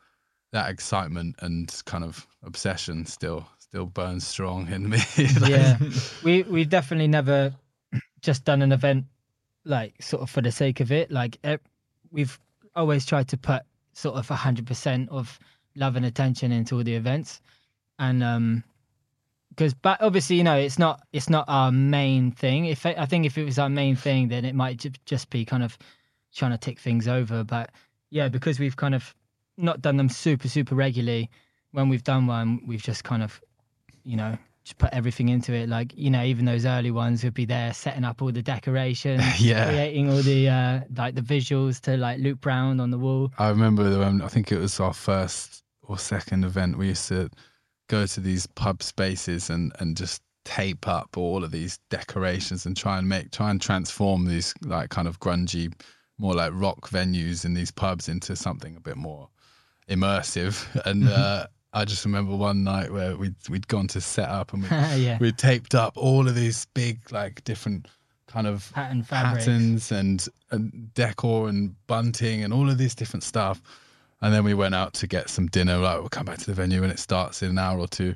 [0.51, 4.97] that excitement and kind of obsession still still burns strong in me.
[5.39, 5.77] Like, yeah
[6.23, 7.53] we we've definitely never
[8.21, 9.05] just done an event
[9.63, 11.37] like sort of for the sake of it like
[12.11, 12.39] we've
[12.75, 15.39] always tried to put sort of 100% of
[15.75, 17.41] love and attention into all the events.
[17.97, 18.63] And um
[19.49, 22.65] because but obviously you know it's not it's not our main thing.
[22.65, 25.43] If i think if it was our main thing then it might ju- just be
[25.43, 25.77] kind of
[26.33, 27.43] trying to tick things over.
[27.43, 27.71] But
[28.09, 29.13] yeah because we've kind of
[29.57, 31.29] not done them super super regularly
[31.71, 33.41] when we've done one we've just kind of
[34.03, 34.37] you know
[34.69, 37.73] just put everything into it like you know even those early ones would be there
[37.73, 39.65] setting up all the decorations Yeah.
[39.67, 43.49] creating all the uh like the visuals to like loop round on the wall I
[43.49, 46.77] remember when I think it was our first or second event.
[46.77, 47.31] We used to
[47.87, 52.77] go to these pub spaces and and just tape up all of these decorations and
[52.77, 55.73] try and make try and transform these like kind of grungy,
[56.19, 59.29] more like rock venues in these pubs into something a bit more
[59.89, 60.63] immersive.
[60.85, 64.63] And uh, I just remember one night where we'd we'd gone to set up and
[64.63, 64.69] we
[65.03, 65.17] yeah.
[65.19, 67.87] we taped up all of these big like different
[68.29, 73.61] kind of Pattern patterns and, and decor and bunting and all of this different stuff.
[74.21, 75.77] And then we went out to get some dinner.
[75.77, 78.15] Like we'll come back to the venue and it starts in an hour or two.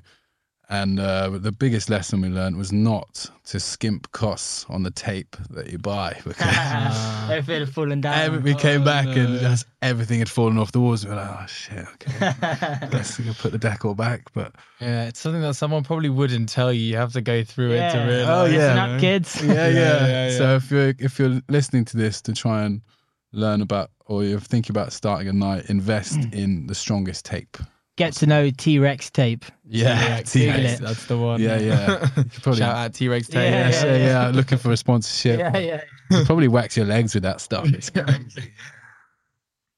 [0.74, 5.36] And uh, the biggest lesson we learned was not to skimp costs on the tape
[5.52, 6.40] that you buy because
[7.30, 8.14] Everything had fallen down.
[8.16, 11.06] every- we came Oh, back and just everything had fallen off the walls.
[11.06, 12.34] We were like, oh shit, okay,
[12.92, 14.34] let's put the decor back.
[14.34, 16.82] But Yeah, it's something that someone probably wouldn't tell you.
[16.82, 18.08] You have to go through it to Yeah.
[18.08, 18.28] realize.
[18.30, 18.58] Oh, yeah.
[18.58, 19.44] Listen up, kids.
[19.44, 19.68] yeah, yeah.
[19.70, 20.38] Yeah, yeah, yeah.
[20.40, 22.82] So if you're if you're listening to this to try and
[23.32, 27.58] learn about, or you're thinking about starting a night, invest in the strongest tape.
[27.96, 29.46] Get to know T Rex tape.
[29.66, 31.40] Yeah, T-Rex, That's the one.
[31.42, 31.98] Yeah, yeah.
[32.42, 33.98] Probably, Shout out T Rex Yeah, yeah, Taylor.
[33.98, 35.40] yeah, yeah, Looking for a sponsorship.
[35.40, 35.82] Yeah, yeah.
[36.12, 37.66] You probably wax your legs with that stuff.
[37.74, 38.52] It's crazy.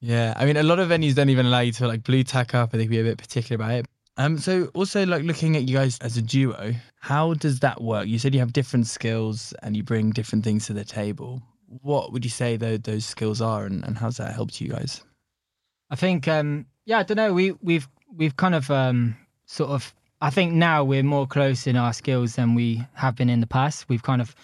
[0.00, 2.54] Yeah, I mean, a lot of venues don't even allow you to like Blu Tack
[2.54, 2.70] up.
[2.74, 3.86] I think be a bit particular about it.
[4.18, 8.06] Um, so also like looking at you guys as a duo, how does that work?
[8.06, 11.42] You said you have different skills and you bring different things to the table.
[11.82, 15.02] What would you say tho- those skills are, and, and how's that helped you guys?
[15.90, 17.34] I think um yeah, I don't know.
[17.34, 21.76] We we've we've kind of um sort of I think now we're more close in
[21.76, 23.88] our skills than we have been in the past.
[23.88, 24.34] We've kind of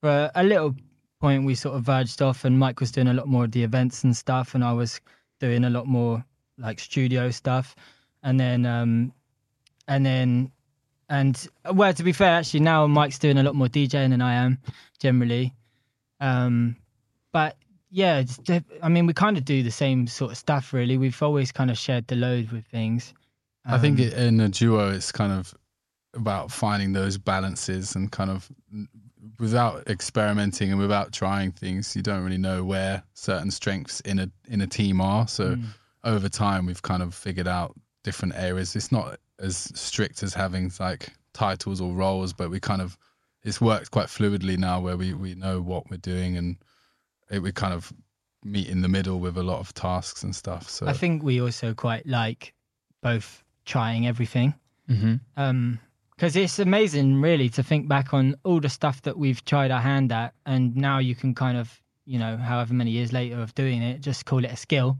[0.00, 0.74] for a little
[1.20, 3.62] point we sort of verged off and Mike was doing a lot more of the
[3.62, 5.00] events and stuff and I was
[5.40, 6.24] doing a lot more
[6.58, 7.76] like studio stuff.
[8.22, 9.12] And then um
[9.86, 10.50] and then
[11.08, 14.34] and well to be fair actually now Mike's doing a lot more DJing than I
[14.34, 14.58] am
[14.98, 15.54] generally.
[16.20, 16.76] Um
[17.32, 17.56] but
[17.96, 20.98] yeah, def- I mean, we kind of do the same sort of stuff, really.
[20.98, 23.14] We've always kind of shared the load with things.
[23.64, 25.54] I think Um, in a duo, it's kind of
[26.12, 28.50] about finding those balances and kind of
[29.38, 34.30] without experimenting and without trying things, you don't really know where certain strengths in a
[34.46, 35.26] in a team are.
[35.26, 35.64] So Mm.
[36.04, 38.76] over time, we've kind of figured out different areas.
[38.76, 42.98] It's not as strict as having like titles or roles, but we kind of
[43.42, 46.56] it's worked quite fluidly now, where we we know what we're doing and
[47.30, 47.92] it, we kind of
[48.44, 50.68] meet in the middle with a lot of tasks and stuff.
[50.68, 52.54] So I think we also quite like
[53.02, 54.54] both trying everything.
[54.88, 55.16] Mm-hmm.
[55.36, 55.80] Um,
[56.16, 59.82] because it's amazing, really, to think back on all the stuff that we've tried our
[59.82, 63.54] hand at, and now you can kind of, you know, however many years later of
[63.54, 64.96] doing it, just call it a skill.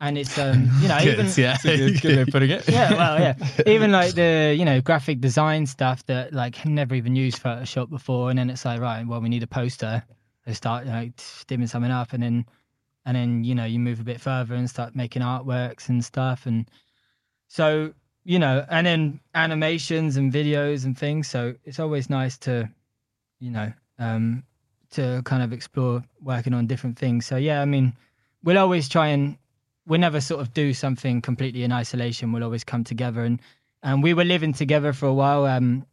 [0.00, 2.68] And it's, um, you know, even yeah, Good way of putting it.
[2.68, 3.34] yeah, well, yeah.
[3.66, 8.30] Even like the you know graphic design stuff that like never even used Photoshop before,
[8.30, 10.02] and then it's like right, well, we need a poster.
[10.46, 12.46] They start you know stimming something up, and then
[13.04, 16.46] and then you know you move a bit further and start making artworks and stuff,
[16.46, 16.70] and
[17.48, 17.92] so
[18.24, 21.28] you know, and then animations and videos and things.
[21.28, 22.68] So it's always nice to,
[23.38, 24.44] you know, um,
[24.90, 27.26] to kind of explore working on different things.
[27.26, 27.92] So yeah, I mean,
[28.42, 29.36] we'll always try and
[29.86, 32.32] we'll never sort of do something completely in isolation.
[32.32, 33.40] We'll always come together and
[33.82, 35.86] and we were living together for a while, um,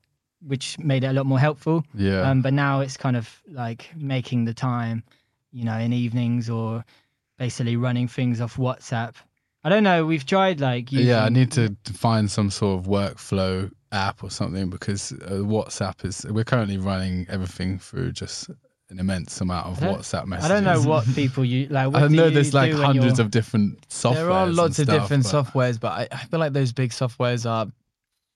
[0.46, 1.84] which made it a lot more helpful.
[1.94, 2.22] yeah.
[2.30, 5.04] Um, but now it's kind of like making the time,
[5.52, 6.84] you know, in evenings or
[7.38, 9.16] basically running things off WhatsApp.
[9.64, 10.06] I don't know.
[10.06, 14.30] We've tried like yeah, I need to to find some sort of workflow app or
[14.30, 16.26] something because uh, WhatsApp is.
[16.30, 18.50] We're currently running everything through just
[18.90, 21.92] an immense amount of WhatsApp don't- I don't know what people you like.
[21.92, 24.14] What I know there's like hundreds of different softwares.
[24.14, 26.72] There are and lots of stuff, different but- softwares, but I, I feel like those
[26.72, 27.68] big softwares are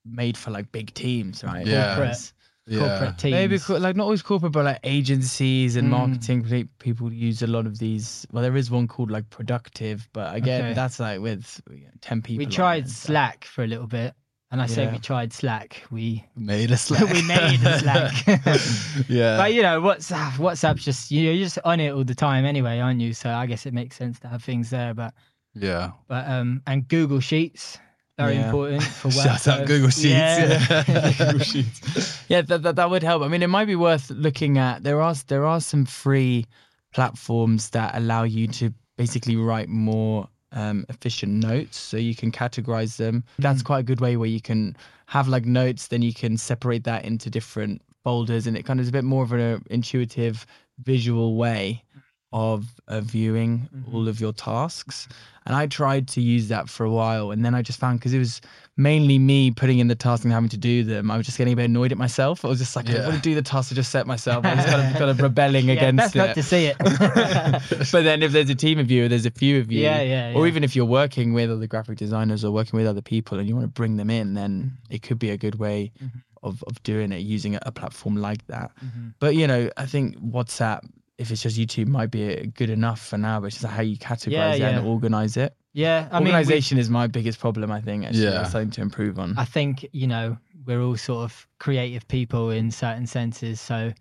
[0.05, 1.65] made for like big teams, right?
[1.65, 1.95] Yeah.
[1.95, 2.33] corporate,
[2.67, 2.79] Yeah.
[2.79, 3.31] corporate teams.
[3.33, 5.91] Maybe co- like not always corporate, but like agencies and Mm.
[5.91, 8.25] marketing people use a lot of these.
[8.31, 10.73] Well, there is one called like Productive, but again, Okay.
[10.73, 12.45] that's like with you know, ten people.
[12.45, 13.07] we tried and stuff.
[13.07, 14.13] Slack for a little bit,
[14.51, 15.83] and I say we tried Slack.
[15.91, 17.09] We Made a Slack.
[17.13, 18.13] we made a Slack.
[19.09, 19.37] yeah.
[19.37, 22.79] But you know, WhatsApp, WhatsApp's just you- you're just on it all the time anyway,
[22.79, 23.13] aren't you?
[23.13, 24.93] So I guess it makes sense to have things there.
[24.93, 25.13] But
[25.53, 25.91] yeah.
[26.07, 27.77] but um, and Google Sheets
[28.21, 28.45] very Yeah.
[28.45, 29.12] important for.
[29.25, 30.05] Shout out Google Sheets.
[30.05, 30.84] Yeah.
[31.17, 32.23] Google Sheets.
[32.29, 33.21] yeah, that, that that would help.
[33.23, 34.84] I mean, it might be worth looking at.
[34.84, 36.45] There are there are some free
[36.93, 42.97] platforms that allow you to basically write more um, efficient notes, so you can categorize
[42.97, 43.23] them.
[43.39, 44.75] That's quite a good way where you can
[45.07, 48.84] have like notes, then you can separate that into different folders, and it kind of
[48.84, 50.45] is a bit more of an intuitive,
[50.84, 51.84] visual way
[52.33, 55.07] of uh, viewing all of your tasks.
[55.45, 58.13] And I tried to use that for a while, and then I just found because
[58.13, 58.41] it was
[58.77, 61.53] mainly me putting in the tasks and having to do them, I was just getting
[61.53, 62.45] a bit annoyed at myself.
[62.45, 62.97] I was just like, I Yeah.
[62.99, 64.45] don't want to do the tasks I just set myself.
[64.45, 66.33] I was kind of, kind of rebelling Yeah, against best not it.
[66.35, 66.77] to see it.
[67.91, 70.01] but then if there's a team of you, or there's a few of you, Yeah,
[70.01, 73.39] yeah, or even if you're working with other graphic designers or working with other people
[73.39, 74.93] and you want to bring them in, then Mm-hmm.
[74.93, 76.21] it could be a good way Mhm.
[76.43, 78.71] of, of doing it using a, platform like that.
[78.85, 79.13] Mhm.
[79.19, 80.81] But you know, I think WhatsApp,
[81.21, 83.39] if it's just you two, might be good enough for now.
[83.39, 85.55] But it's just how you categorize Yeah, it and organize it.
[85.73, 87.71] Yeah, I mean, we- Organization is my biggest problem.
[87.71, 88.05] I think.
[88.05, 88.31] Actually, Yeah.
[88.31, 89.38] that's something to improve on.
[89.38, 93.62] I think you know we're all sort of creative people in certain senses.
[93.62, 93.93] So,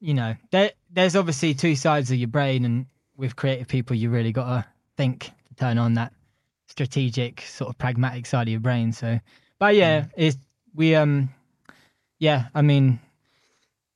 [0.00, 4.08] you know, there there's obviously two sides of your brain, and with creative people, you
[4.10, 4.64] really got to
[4.96, 6.12] think to turn on that
[6.68, 8.92] strategic, sort of pragmatic side of your brain.
[8.92, 9.20] So,
[9.58, 10.36] but yeah, it's
[10.74, 11.28] we um,
[12.18, 13.00] yeah, I mean,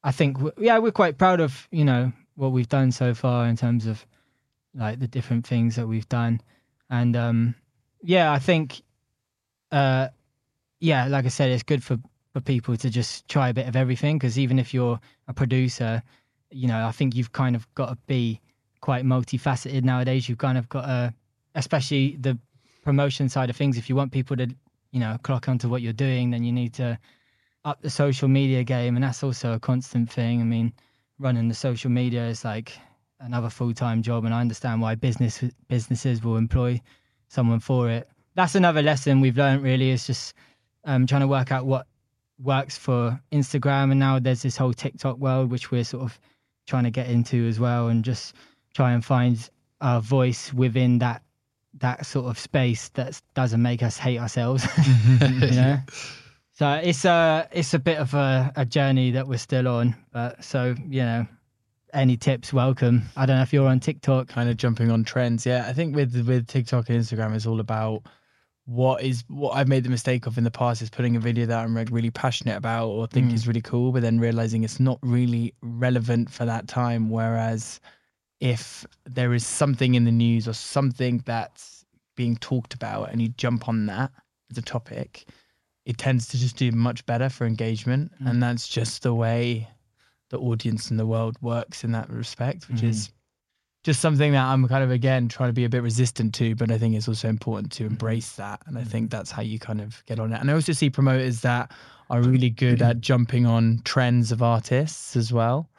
[0.04, 3.57] I think yeah, we're quite proud of you know what we've done so far in
[3.57, 4.05] terms of
[4.74, 6.40] like the different things that we've done,
[6.88, 7.55] and um,
[8.03, 8.83] yeah, I think
[9.72, 10.09] uh
[10.81, 11.98] yeah, like I said, it's good for
[12.33, 14.98] for people to just try a bit of everything because even if you're
[15.29, 16.03] a producer,
[16.50, 18.40] you know, I think you've kind of got to be
[18.81, 20.29] quite multifaceted nowadays.
[20.29, 21.14] You've kind of got to,
[21.55, 22.38] especially the
[22.85, 23.76] promotion side of things.
[23.76, 24.48] If you want people to,
[24.92, 26.98] you know, clock onto what you're doing, then you need to
[27.64, 30.40] up the social media game, and that's also a constant thing.
[30.40, 30.72] I mean,
[31.20, 32.72] running the social media is like
[33.20, 36.80] another full time job, and I understand why business businesses will employ
[37.28, 38.09] someone for it.
[38.35, 39.62] That's another lesson we've learned.
[39.62, 40.35] Really, is just
[40.85, 41.87] um, trying to work out what
[42.42, 46.18] works for Instagram, and now there's this whole TikTok world, which we're sort of
[46.66, 48.35] trying to get into as well, and just
[48.74, 49.48] try and find
[49.80, 51.22] our voice within that
[51.78, 54.66] that sort of space that doesn't make us hate ourselves.
[55.20, 55.78] you know.
[56.60, 60.44] So it's a it's a bit of a, a journey that we're still on, but
[60.44, 61.26] so you know,
[61.94, 63.04] any tips welcome.
[63.16, 64.28] I don't know if you're on TikTok.
[64.28, 65.46] kind of jumping on trends.
[65.46, 68.02] Yeah, I think with with TikTok and Instagram, it's all about
[68.66, 71.46] what is what I've made the mistake of in the past is putting a video
[71.46, 73.34] that I'm really passionate about or think Mm.
[73.36, 77.08] is really cool, but then realizing it's not really relevant for that time.
[77.08, 77.80] Whereas
[78.40, 83.28] if there is something in the news or something that's being talked about and you
[83.28, 84.10] jump on that
[84.50, 85.24] as a topic,
[85.90, 88.12] it tends to just do much better for engagement.
[88.22, 88.31] Mm.
[88.31, 89.68] And that's just the way
[90.29, 92.90] the audience in the world works in that respect, which Mhm.
[92.90, 93.11] is
[93.83, 96.70] just something that I'm kind of again trying to be a bit resistant to, but
[96.70, 98.62] I think it's also important to embrace that.
[98.66, 100.40] And I think that's how you kind of get on it.
[100.40, 101.72] And I also see promoters that
[102.09, 105.70] are really good at jumping on trends of artists as well,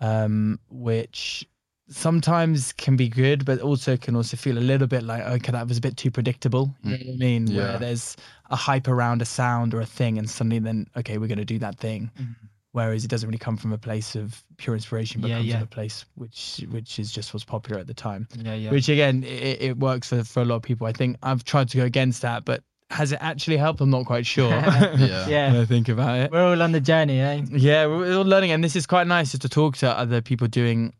[0.00, 1.46] um, which
[1.90, 5.68] sometimes can be good, but also can also feel a little bit like, okay, that
[5.68, 6.74] was a bit too predictable.
[6.82, 7.46] You know what I mean?
[7.46, 7.56] Yeah.
[7.70, 8.16] Where there's
[8.50, 11.44] a hype around a sound or a thing, and suddenly then, okay, we're going to
[11.44, 12.10] do that thing.
[12.20, 12.34] Mhm.
[12.72, 15.54] Whereas it doesn't really come from a place of pure inspiration, but Yeah, comes yeah.
[15.56, 18.28] from a place which which is just what's popular at the time.
[18.38, 18.70] Yeah, yeah.
[18.70, 20.86] Which again, it, it works for, for a lot of people.
[20.86, 23.80] I think I've tried to go against that, but has it actually helped?
[23.80, 24.50] I'm not quite sure.
[24.50, 24.96] Yeah.
[25.28, 25.52] Yeah.
[25.52, 26.30] when I think about it.
[26.30, 27.42] We're all on the journey, eh?
[27.50, 30.46] Yeah, we're all learning, and this is quite nice just to talk to other people
[30.46, 30.92] doing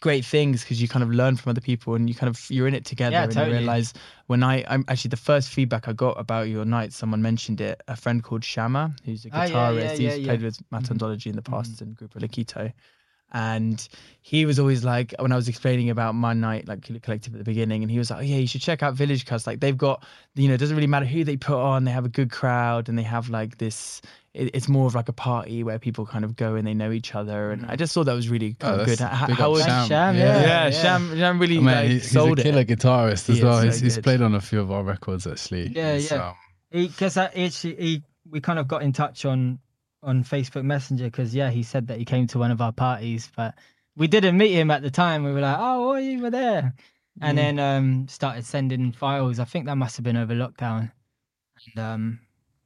[0.00, 2.66] great things because you kind of learn from other people and you kind of you're
[2.66, 3.52] in it together Yeah, and totally.
[3.52, 3.92] you realize
[4.26, 7.80] when I I'm actually the first feedback I got about your night someone mentioned it
[7.88, 10.24] a friend called Shama who's a Oh, yeah, guitarist yeah, he's yeah, yeah.
[10.26, 11.30] played with Matondology mm-hmm.
[11.30, 11.84] in the past mm-hmm.
[11.84, 12.72] and Grupo Laquito
[13.32, 13.88] and
[14.22, 17.44] he was always like when I was explaining about my night like collective at the
[17.44, 19.76] beginning and he was like oh yeah you should check out Village Cuts like they've
[19.76, 22.30] got you know it doesn't really matter who they put on they have a good
[22.30, 24.02] crowd and they have like this
[24.34, 26.90] it, it's more of like a party where people kind of go and they know
[26.92, 29.64] each other and I just thought that was really Oh, of good that's how was
[29.64, 29.88] Sham.
[29.88, 30.70] Sham, yeah, yeah, yeah, yeah.
[30.70, 32.68] Sham, Sham really I mean, like, he- he's sold a killer it.
[32.68, 33.58] guitarist as is well.
[33.60, 35.68] so he's, he's played on a few of our records actually.
[35.68, 36.28] Yeah, He's, yeah.
[36.28, 36.34] um,
[36.70, 37.16] Because
[37.62, 39.58] he, he, we kind of got in touch on
[40.02, 43.30] on Facebook Messenger because yeah, he said that he came to one of our parties,
[43.36, 43.54] but
[43.96, 45.24] we didn't meet him at the time.
[45.24, 46.74] We were like, oh, you were there,
[47.20, 47.40] and Mm.
[47.40, 49.38] then um started sending files.
[49.38, 50.90] I think that must have been over lockdown.
[51.76, 52.20] And um,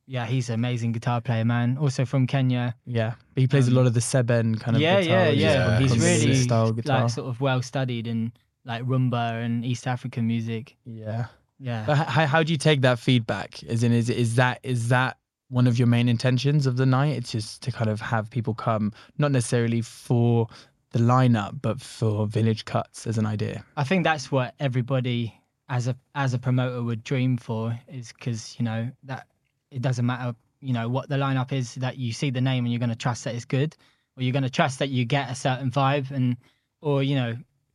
[0.07, 1.77] yeah, he's an amazing guitar player, man.
[1.79, 2.75] Also from Kenya.
[2.87, 5.55] yeah he plays Um, a lot of the Seben kind of yeah, guitar yeah, yeah.
[5.70, 8.33] Yeah, He's really style guitar like sort of well studied in
[8.64, 10.77] like rumba and East African music.
[10.85, 11.27] yeah
[11.59, 11.85] Yeah.
[11.87, 13.62] But how, how do you take that feedback?
[13.64, 15.16] As in, is is that is that
[15.55, 17.17] one of your main intentions of the night?
[17.17, 20.49] It's just to kind of have people come, not necessarily for
[20.90, 23.64] the lineup, but for village cuts as an idea.
[23.77, 28.57] I think that's what everybody as a as a promoter would dream for is because
[28.59, 29.29] you know that
[29.71, 32.73] it doesn't matter you know what the lineup is that you see the name and
[32.73, 33.75] you're going to trust that it's good
[34.17, 36.37] or you're going to trust that you get a certain vibe and
[36.83, 37.35] or you know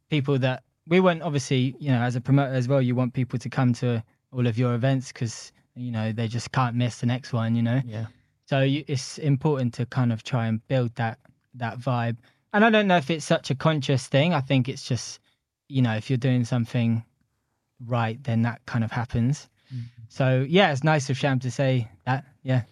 [0.10, 3.40] people that we want obviously you know as a promoter as well you want people
[3.40, 7.06] to come to all of your events because you know they just can't miss the
[7.06, 8.06] next one you know Yeah.
[8.46, 11.20] so you, it's important to kind of try and build that
[11.56, 12.18] that vibe.
[12.54, 14.34] And I don't know if it's such a conscious thing.
[14.34, 15.20] I think it's just,
[15.68, 17.04] you know, if you're doing something
[17.86, 19.50] right, then that kind of happens.
[19.74, 19.86] Mm-hmm.
[20.10, 22.26] So yeah, it's nice of Sham to say that.
[22.44, 22.64] Yeah.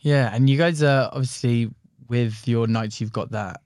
[0.00, 1.68] Yeah, and you guys are obviously
[2.08, 3.60] with your nights, you've got that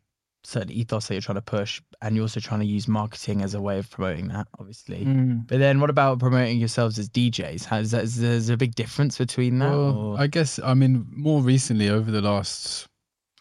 [0.44, 3.54] certain ethos that you're trying to push, and you're also trying to use marketing as
[3.54, 5.04] a way of promoting that, obviously.
[5.04, 5.46] Mm.
[5.46, 7.64] But then, what about promoting yourselves as DJs?
[7.64, 9.70] Has that is there is there a big difference between that?
[9.70, 12.86] Well, or- I guess I mean more recently over the last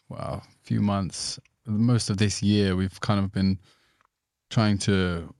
[0.08, 3.58] well few months, most of this year, we've kind of been
[4.50, 5.32] trying to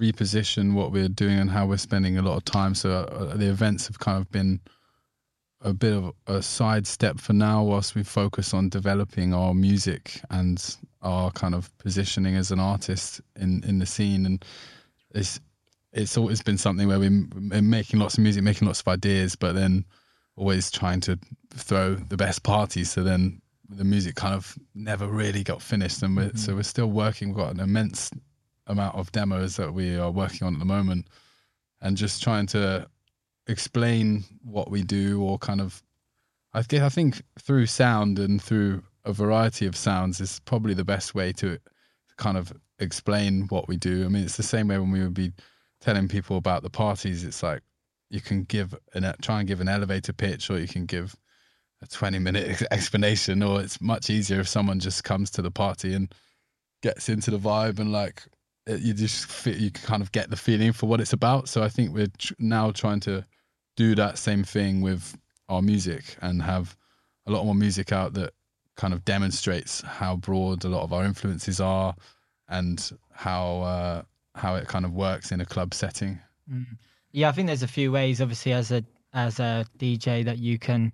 [0.00, 2.74] reposition what we're doing and how we're spending a lot of time.
[2.74, 4.60] So uh, the events have kind of been
[5.66, 10.76] a bit of a sidestep for now, whilst we focus on developing our music and
[11.02, 14.24] our kind of positioning as an artist in in the scene.
[14.26, 14.44] And
[15.14, 15.40] it's
[15.92, 19.54] it's always been something where we're making lots of music, making lots of ideas, but
[19.54, 19.84] then
[20.36, 21.18] always trying to
[21.54, 22.90] throw the best parties.
[22.90, 26.36] So then the music kind of never really got finished, and we're, mm-hmm.
[26.36, 27.28] so we're still working.
[27.28, 28.10] We've got an immense
[28.68, 31.08] amount of demos that we are working on at the moment,
[31.80, 32.86] and just trying to
[33.46, 35.82] explain what we do, or kind of,
[36.52, 40.84] I think I think through sound and through a variety of sounds is probably the
[40.84, 41.58] best way to
[42.16, 44.04] kind of explain what we do.
[44.04, 45.32] I mean, it's the same way when we would be
[45.80, 47.24] telling people about the parties.
[47.24, 47.62] It's like
[48.10, 51.14] you can give an try and give an elevator pitch, or you can give
[51.82, 55.94] a 20 minute explanation or it's much easier if someone just comes to the party
[55.94, 56.12] and
[56.82, 58.22] gets into the vibe and like
[58.66, 61.68] you just fit, you kind of get the feeling for what it's about so i
[61.68, 63.24] think we're now trying to
[63.76, 65.16] do that same thing with
[65.48, 66.76] our music and have
[67.26, 68.32] a lot more music out that
[68.76, 71.94] kind of demonstrates how broad a lot of our influences are
[72.48, 74.02] and how uh,
[74.34, 76.18] how it kind of works in a club setting
[76.52, 76.66] mm.
[77.12, 80.58] yeah i think there's a few ways obviously as a as a dj that you
[80.58, 80.92] can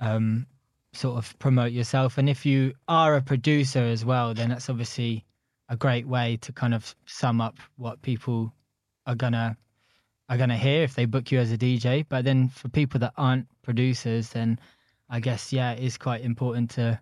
[0.00, 0.46] um,
[0.92, 2.18] sort of promote yourself.
[2.18, 5.24] And if you are a producer as well, then that's obviously
[5.68, 8.52] a great way to kind of sum up what people
[9.06, 9.56] are gonna
[10.30, 12.06] are gonna hear if they book you as a DJ.
[12.08, 14.58] But then for people that aren't producers, then
[15.10, 16.98] I guess yeah, it is quite important to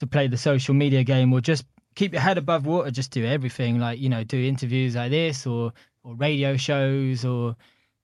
[0.00, 2.90] to play the social media game or just keep your head above water.
[2.90, 7.56] Just do everything like you know, do interviews like this or or radio shows or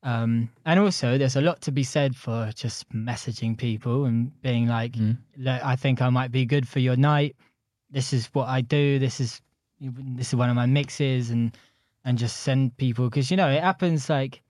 [0.04, 4.66] um, and also, there's a lot to be said for just messaging people and being
[4.66, 5.16] like, mm.
[5.46, 7.36] "I think I might be good for your night.
[7.90, 8.98] This is what I do.
[8.98, 9.40] This is
[9.80, 11.56] this is one of my mixes," and
[12.04, 14.08] and just send people because you know it happens.
[14.08, 14.42] Like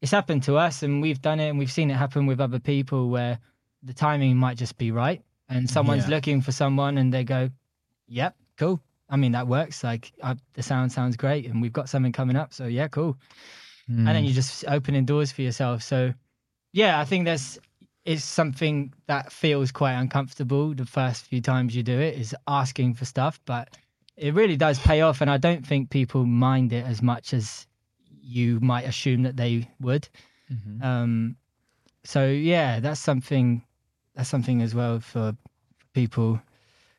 [0.00, 2.58] it's happened to us, and we've done it, and we've seen it happen with other
[2.58, 3.38] people where
[3.82, 6.14] the timing might just be right, and someone's yeah.
[6.16, 7.50] looking for someone, and they go,
[8.08, 8.80] "Yep, cool.
[9.08, 9.84] I mean that works.
[9.84, 12.52] Like I, the sound sounds great, and we've got something coming up.
[12.52, 13.16] So yeah, cool."
[13.90, 13.98] mm.
[13.98, 14.24] and then hmm.
[14.24, 15.82] you're just opening doors for yourself.
[15.82, 16.12] So,
[16.72, 17.58] yeah, I think that's
[18.04, 22.92] is something that feels quite uncomfortable the first few times you do it is asking
[22.92, 23.78] for stuff, but
[24.16, 27.66] it really does pay off, and I don't think people mind it as much as
[28.22, 30.08] you might assume that they would.
[30.52, 30.82] Mm-hmm.
[30.82, 31.36] Um,
[32.04, 33.62] so yeah, that's something.
[34.14, 35.36] That's something as well for
[35.92, 36.40] people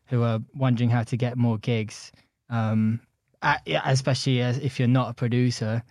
[0.07, 2.11] who are wondering how to get more gigs.
[2.49, 2.99] Um,
[3.41, 5.83] especially as if you're not a producer,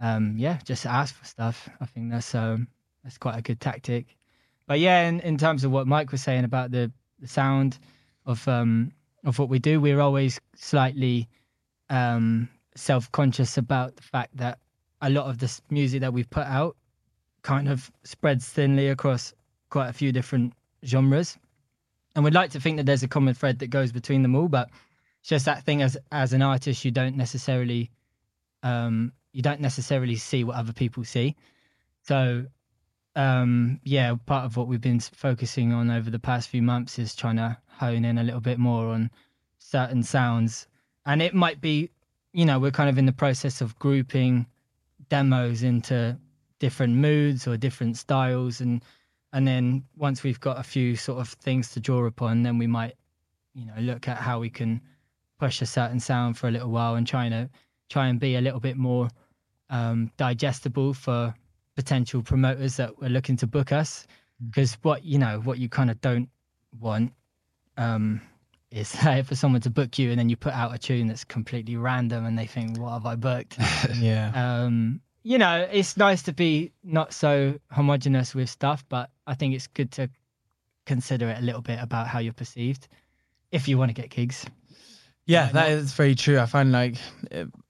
[0.00, 1.68] um, yeah, just ask for stuff.
[1.80, 2.68] I think that's um,
[3.02, 4.16] that's quite a good tactic.
[4.66, 7.78] But yeah, in, in terms of what Mike was saying about the, the sound
[8.26, 8.92] of um,
[9.24, 11.28] of what we do, we're always slightly
[11.90, 14.58] um, self conscious about the fact that
[15.00, 16.76] a lot of this music that we've put out
[17.42, 19.32] kind of spreads thinly across
[19.70, 20.52] quite a few different
[20.84, 21.38] genres.
[22.14, 24.48] And we'd like to think that there's a common thread that goes between them all,
[24.48, 24.70] but
[25.20, 27.90] it's just that thing as as an artist you don't necessarily
[28.62, 31.36] um, you don't necessarily see what other people see.
[32.02, 32.46] So,
[33.18, 37.16] um, yeah, part of what we've been focusing on over the past few months is
[37.16, 39.10] trying to hone in a little bit more on
[39.58, 40.68] certain sounds.
[41.04, 41.90] And it might be,
[42.32, 44.46] you know, we're kind of in the process of grouping
[45.08, 46.16] demos into
[46.60, 48.82] different moods or different styles and
[49.32, 52.66] and then once we've got a few sort of things to draw upon then we
[52.66, 52.96] might
[53.54, 54.80] you know look at how we can
[55.38, 57.48] push a certain sound for a little while and trying to
[57.88, 59.08] try and be a little bit more
[59.70, 61.32] um, digestible for
[61.78, 64.04] potential promoters that were looking to book us.
[64.44, 64.78] Because mm.
[64.82, 66.28] what you know, what you kind of don't
[66.80, 67.12] want
[67.76, 68.20] um,
[68.72, 68.92] is
[69.24, 72.26] for someone to book you and then you put out a tune that's completely random
[72.26, 73.58] and they think, "What have I booked?"
[73.94, 74.32] yeah.
[74.34, 79.54] Um, you know, it's nice to be not so homogenous with stuff, but I think
[79.54, 80.10] it's good to
[80.84, 82.88] consider it a little bit about how you're perceived
[83.52, 84.46] if you want to get gigs.
[85.28, 86.38] Yeah, that is very true.
[86.38, 86.96] I find like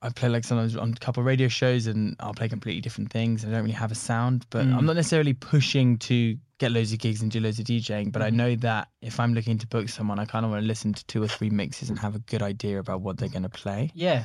[0.00, 3.10] I play like sometimes on a couple of radio shows and I'll play completely different
[3.10, 3.44] things.
[3.44, 4.76] I don't really have a sound, but mm.
[4.76, 8.12] I'm not necessarily pushing to get loads of gigs and do loads of DJing.
[8.12, 8.26] But mm.
[8.26, 10.92] I know that if I'm looking to book someone, I kind of want to listen
[10.92, 13.48] to two or three mixes and have a good idea about what they're going to
[13.48, 13.90] play.
[13.92, 14.22] Yeah.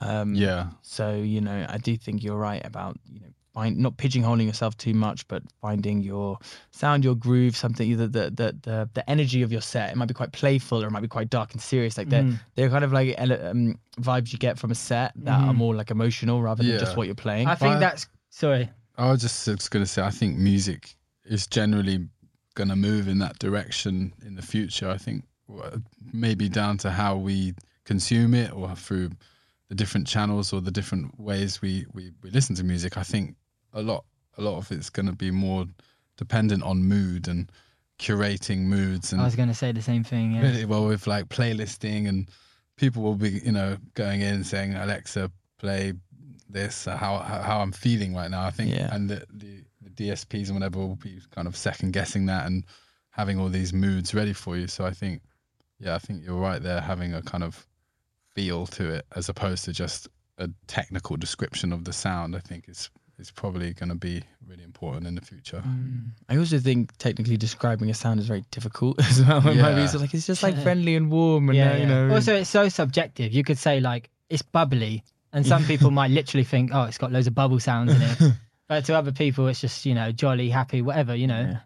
[0.00, 0.68] Um, yeah.
[0.82, 4.76] So you know, I do think you're right about you know find not pigeonholing yourself
[4.76, 6.38] too much, but finding your
[6.72, 9.90] sound, your groove, something the the the the, the energy of your set.
[9.90, 11.96] It might be quite playful or it might be quite dark and serious.
[11.96, 12.38] Like they're mm.
[12.54, 15.48] they're kind of like um, vibes you get from a set that mm.
[15.48, 16.78] are more like emotional rather than yeah.
[16.78, 17.48] just what you're playing.
[17.48, 18.68] I think that's sorry.
[18.98, 20.94] I was just, just going to say I think music
[21.24, 22.06] is generally
[22.54, 24.90] going to move in that direction in the future.
[24.90, 25.24] I think
[26.12, 27.54] maybe down to how we
[27.86, 29.12] consume it or through
[29.68, 33.34] the different channels or the different ways we we, we listen to music, I think
[33.76, 34.04] a lot
[34.38, 35.64] a lot of it's going to be more
[36.16, 37.50] dependent on mood and
[37.98, 40.32] curating moods and I was going to say the same thing.
[40.32, 40.42] Yeah.
[40.42, 42.28] really well with like playlisting and
[42.76, 45.94] people will be you know going in saying Alexa play
[46.48, 48.94] this uh, how how, how I'm feeling right now I think Yeah.
[48.94, 52.64] and the, the the DSPs and whatever will be kind of second guessing that and
[53.10, 55.22] having all these moods ready for you so I think
[55.78, 57.66] yeah I think you're right there having a kind of
[58.34, 60.08] feel to it as opposed to just
[60.38, 64.62] a technical description of the sound I think is is probably going to be really
[64.64, 65.62] important in the future
[66.28, 69.38] I also think technically describing a sound is very difficult as well.
[69.38, 69.86] It might be Yeah.
[69.86, 72.14] so like it's just like friendly and warm and yeah, uh, you know.
[72.14, 73.32] Also, it's so subjective.
[73.32, 75.02] You could say like it's bubbly,
[75.32, 78.32] and some people might literally think, oh, it's got loads of bubble sounds in it.
[78.68, 81.14] but to other people, it's just you know jolly, happy, whatever.
[81.14, 81.40] You know.
[81.40, 81.58] Yeah.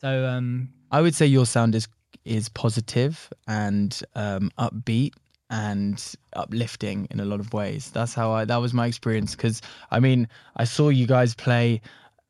[0.00, 1.88] So um, I would say your sound is
[2.24, 5.14] is positive and um, upbeat
[5.50, 7.90] and uplifting in a lot of ways.
[7.90, 8.44] That's how I.
[8.44, 11.80] That was my experience because I mean I saw you guys play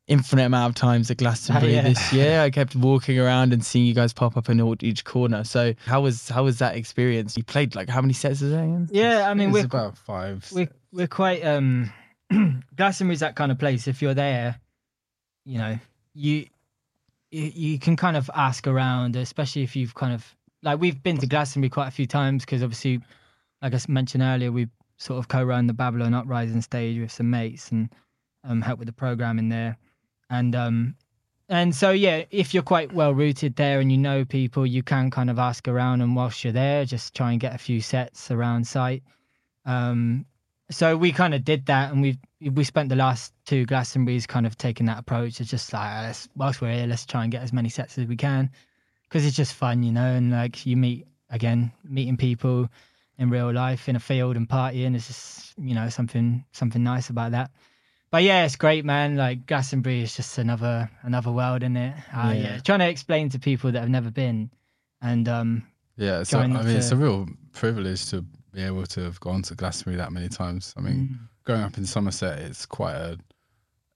[0.07, 1.81] infinite amount of times at Glastonbury yeah.
[1.83, 2.41] this year.
[2.41, 5.43] I kept walking around and seeing you guys pop up in all, each corner.
[5.43, 7.37] So how was how was that experience?
[7.37, 8.63] You played like how many sets is that?
[8.63, 8.89] Ian?
[8.91, 11.91] yeah, I mean we're about five we're we're quite um
[12.75, 13.87] Glastonbury's that kind of place.
[13.87, 14.59] If you're there,
[15.45, 15.79] you know,
[16.13, 16.47] you
[17.31, 21.17] you, you can kind of ask around, especially if you've kind of like we've been
[21.17, 23.01] to Glastonbury quite a few times because obviously,
[23.61, 27.71] like I mentioned earlier, we sort of co-run the Babylon Uprising stage with some mates
[27.71, 27.89] and
[28.43, 29.77] um, help with the program in there,
[30.29, 30.95] and um
[31.49, 35.09] and so yeah, if you're quite well rooted there and you know people, you can
[35.09, 38.29] kind of ask around, and whilst you're there, just try and get a few sets
[38.29, 39.03] around site.
[39.65, 40.25] Um,
[40.69, 42.19] so we kind of did that, and we
[42.51, 45.41] we spent the last two Glastonbury's kind of taking that approach.
[45.41, 48.05] It's just like let's whilst we're here, let's try and get as many sets as
[48.05, 48.51] we can,
[49.09, 50.05] because it's just fun, you know.
[50.05, 52.69] And like you meet again, meeting people
[53.17, 57.09] in real life in a field and partying is just you know something something nice
[57.09, 57.51] about that.
[58.11, 59.17] But yeah, it's great, man.
[59.17, 61.93] Like Glastonbury is just another another world, in it?
[62.15, 62.33] Uh, yeah.
[62.33, 62.59] Yeah.
[62.59, 64.49] trying to explain to people that have never been,
[65.01, 65.63] and um,
[65.97, 69.43] Yeah, so I mean, not it's a real privilege to be able to have gone
[69.43, 70.73] to Glastonbury that many times.
[70.77, 71.19] I mean, Mm.
[71.43, 73.17] growing up in Somerset, it's quite a.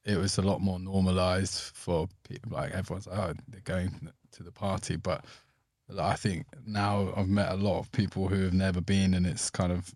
[0.05, 2.51] It was a lot more normalised for people.
[2.51, 5.25] Like everyone's, oh, they're going to the party, but
[5.99, 9.49] I think now I've met a lot of people who have never been, and it's
[9.49, 9.93] kind of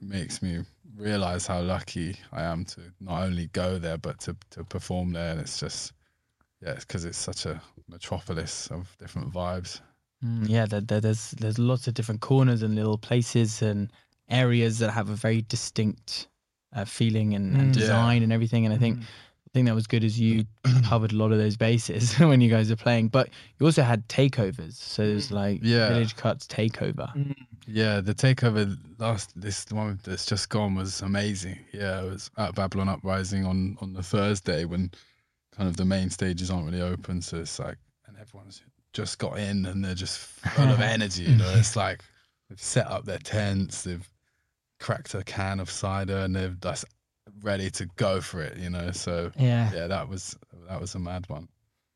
[0.00, 0.64] makes me
[0.96, 5.32] realise how lucky I am to not only go there but to to perform there.
[5.32, 5.92] And it's just,
[6.60, 9.80] yeah, it's because it's such a metropolis of different vibes.
[10.24, 13.92] Mm, yeah, there, there, there's there's lots of different corners and little places and
[14.28, 16.28] areas that have a very distinct
[16.74, 17.76] uh, feeling and, and Mm.
[17.76, 17.80] Yeah.
[17.80, 18.64] design and everything.
[18.64, 19.04] And I think the
[19.52, 20.44] thing that was good is you
[20.84, 23.28] covered a lot of those bases when you guys were playing, but
[23.58, 24.74] you also had takeovers.
[24.74, 25.88] So there's like Yeah.
[25.88, 27.14] Village Cuts takeover.
[27.14, 27.34] Mm.
[27.66, 31.58] Yeah, the takeover last this one that's just gone was amazing.
[31.72, 34.90] Yeah, it was at Babylon Uprising on on the Thursday when
[35.56, 37.76] kind of the main stages aren't really open, so it's like
[38.06, 41.22] and everyone's just got in and they're just full of energy.
[41.24, 42.02] You know, it's like
[42.48, 44.06] they've set up their tents, they've
[44.80, 46.84] cracked a can of cider, and they've just
[47.40, 48.58] ready to go for it.
[48.58, 49.70] You know, so yeah.
[49.72, 50.36] yeah, that was
[50.68, 51.48] that was a mad one.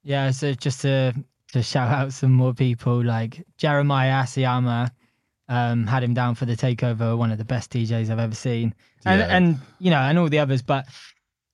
[0.02, 1.12] Yeah, so just to
[1.52, 4.90] to shout out some more people like Jeremiah Asiamah,
[5.48, 8.74] um, had him down for the takeover, one of the best DJs I've ever seen.
[9.04, 9.36] And Yeah.
[9.36, 10.86] and you know, and all the others, but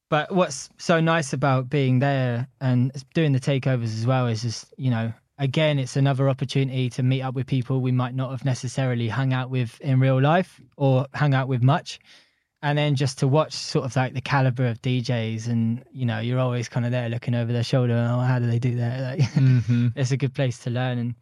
[0.09, 4.67] but what's so nice about being there and doing the takeovers as well is just,
[4.77, 8.45] you know, again, it's another opportunity to meet up with people we might not have
[8.45, 11.99] necessarily hung out with in real life or hung out with much.
[12.65, 16.21] And then just to watch sort of like the caliber of DJs, and you know,
[16.21, 17.95] you're always kind of there looking over their shoulder.
[18.11, 19.01] Oh, how do they do that?
[19.19, 19.89] Like, Mm-hmm.
[19.97, 20.99] it's a good place to learn.
[20.99, 21.15] And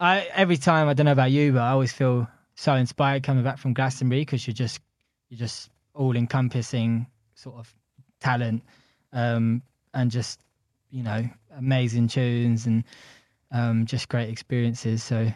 [0.00, 2.26] I every time I don't know about you, but I always feel
[2.56, 4.80] so inspired coming back from Glastonbury because you're just
[5.28, 7.72] you're just all encompassing sort of
[8.20, 8.64] talent
[9.12, 9.62] um,
[9.94, 10.40] and just
[10.90, 11.22] you know
[11.56, 12.82] amazing tunes and
[13.52, 15.02] um, just great experiences.
[15.04, 15.28] So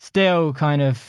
[0.00, 1.00] still kind of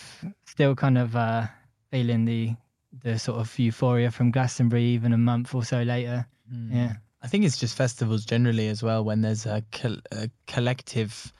[0.45, 1.47] still kind of uh,
[1.89, 2.55] feeling the
[3.03, 6.25] the sort of euphoria from Glastonbury even a month or so later.
[6.69, 6.93] Yeah.
[7.21, 11.33] I think it's just festivals generally as well when there's a, col- a collective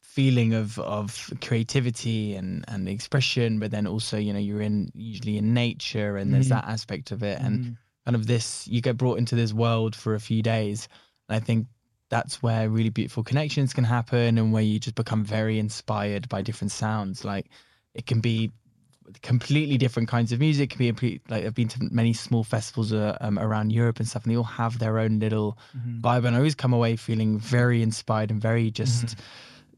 [0.00, 5.38] feeling of of creativity and and expression, but then also you know you're in usually
[5.38, 6.50] in nature and there's Mhm.
[6.60, 7.76] that aspect of it, and Mm.
[8.04, 10.88] kind of this you get brought into this world for a few days,
[11.28, 11.66] and I think
[12.08, 16.42] that's where really beautiful connections can happen and where you just become very inspired by
[16.42, 17.24] different sounds.
[17.24, 17.46] Like
[17.94, 18.50] it can be
[19.22, 20.70] completely different kinds of music.
[20.70, 24.24] Can be like I've been to many small festivals uh, um, around Europe and stuff,
[24.24, 26.00] and they all have their own little Mhm.
[26.00, 26.24] vibe.
[26.26, 29.16] And I always come away feeling very inspired and very just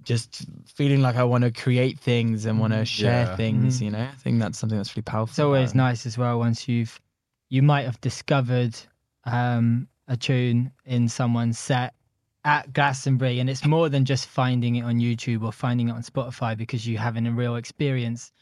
[0.05, 3.37] just feeling like I want to create things and want to share Yeah.
[3.37, 3.79] things.
[3.79, 3.85] Mhm.
[3.85, 5.31] You know, I think that's something that's really powerful.
[5.31, 7.01] It's always nice as well once you've
[7.51, 8.75] you might have discovered
[9.25, 11.95] um, a tune in someone's set
[12.45, 16.03] at Glastonbury, and it's more than just finding it on YouTube or finding it on
[16.03, 18.33] Spotify because you're having a real experience.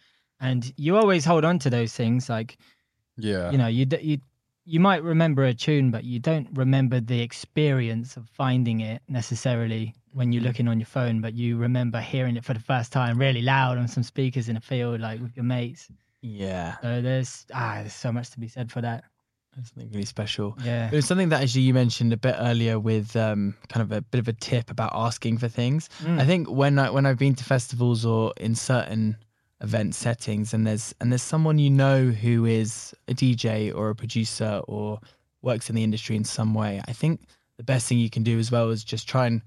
[0.41, 2.57] And you always hold on to those things, like
[3.17, 3.51] Yeah.
[3.51, 4.19] you know, you d- you
[4.67, 9.95] you might remember a tune, but you don't remember the experience of finding it necessarily
[10.13, 11.21] when you're looking on your phone.
[11.21, 14.57] But you remember hearing it for the first time, really loud on some speakers in
[14.57, 15.89] a field, like with your mates.
[16.23, 19.05] Yeah, So there's ah, there's so much to be said for that.
[19.57, 20.57] that's something really special.
[20.63, 20.89] Yeah.
[20.93, 24.03] It was something that actually you mentioned a bit earlier with um, kind of a
[24.03, 25.89] bit of a tip about asking for things.
[26.03, 26.21] Mm.
[26.21, 29.17] I think when I when I've been to festivals or in certain
[29.63, 33.95] event settings and there's and there's someone you know who is a DJ or a
[33.95, 34.99] producer or
[35.43, 37.21] works in the industry in some way, I think
[37.57, 39.43] the best thing you can do as well is just try and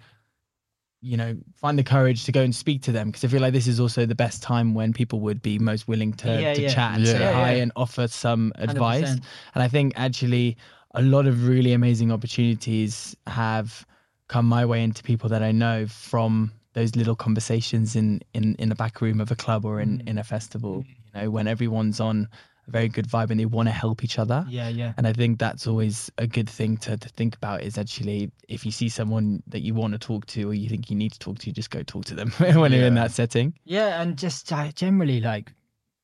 [1.01, 3.53] you know find the courage to go and speak to them because I feel like
[3.53, 6.61] this is also the best time when people would be most willing to, Yeah, to
[6.61, 6.74] yeah.
[6.74, 7.11] chat and Yeah.
[7.14, 7.64] say Yeah, hi yeah.
[7.64, 9.03] and offer some advice.
[9.03, 9.24] 100%.
[9.55, 10.57] And I think actually
[10.95, 13.86] a lot of really amazing opportunities have
[14.28, 18.69] come my way into people that I know from those little conversations in in in
[18.69, 20.09] the back room of a club or in Mm.
[20.09, 20.84] in a festival.
[20.88, 22.28] You know, when everyone's on
[22.67, 24.45] a very good vibe and they want to help each other.
[24.49, 24.93] Yeah, yeah.
[24.97, 28.65] And I think that's always a good thing to, to think about is actually if
[28.65, 31.19] you see someone that you want to talk to or you think you need to
[31.19, 33.53] talk to, just go talk to them when you're in that setting.
[33.65, 35.51] Yeah, and just uh, generally like,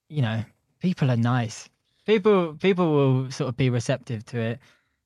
[0.10, 0.44] you know,
[0.82, 1.70] people are nice.
[2.06, 4.60] People people will sort of be receptive to it.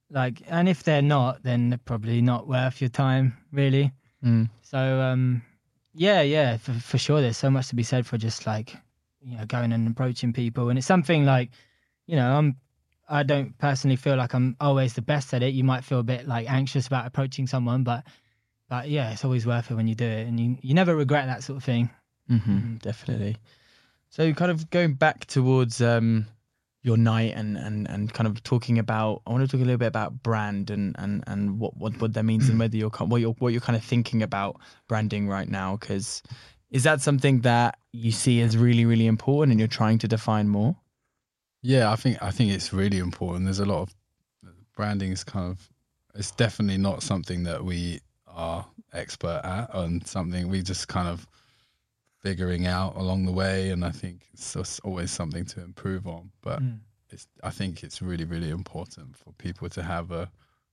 [0.09, 3.91] Like, and if they're not, then they're probably not worth your time, really.
[4.24, 4.49] Mm.
[4.61, 5.41] So, um,
[5.93, 7.21] yeah, yeah, for, for sure.
[7.21, 8.75] There's so much to be said for just like,
[9.21, 11.51] you know, going and approaching people, and it's something like,
[12.07, 12.57] you know, I'm.
[13.09, 15.53] I don't personally feel like I'm always the best at it.
[15.53, 18.05] You might feel a bit like anxious about approaching someone, but,
[18.69, 21.27] but yeah, it's always worth it when you do it, and you you never regret
[21.27, 21.89] that sort of thing.
[22.27, 22.81] hmm Mhm.
[22.81, 23.37] definitely.
[24.09, 26.27] So, kind of going back towards um,
[26.84, 29.77] your night and, and, and kind of talking about, I want to talk a little
[29.77, 32.59] bit about brand and, and, and what, what, what that means and mm.
[32.59, 34.59] whether you're what you're what you're kind of thinking about
[34.89, 35.77] branding right now.
[35.77, 36.21] Because
[36.69, 40.49] is that something that you see as really really important and you're trying to define
[40.49, 40.75] more?
[41.61, 43.45] Yeah, I think I think it's really important.
[43.45, 43.95] There's a lot of
[44.75, 45.69] branding is kind of
[46.15, 51.27] it's definitely not something that we are expert at and something we just kind of
[52.24, 56.32] figuring out along the way and I think it's always something to improve on.
[56.41, 56.80] But Mm.
[57.09, 60.30] it's I think it's really really important for people to have a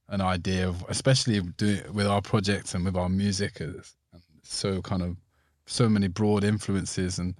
[0.09, 3.97] an idea of especially doing with our projects and with our music it's
[4.43, 5.17] so kind of
[5.67, 7.35] so many broad influences and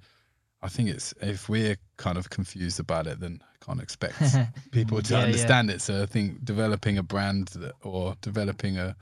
[0.61, 4.21] I think it's if we're kind of confused about it then I can't expect
[4.71, 5.25] people to Yeah, yeah.
[5.25, 8.95] understand it so I think developing a brand that, or developing a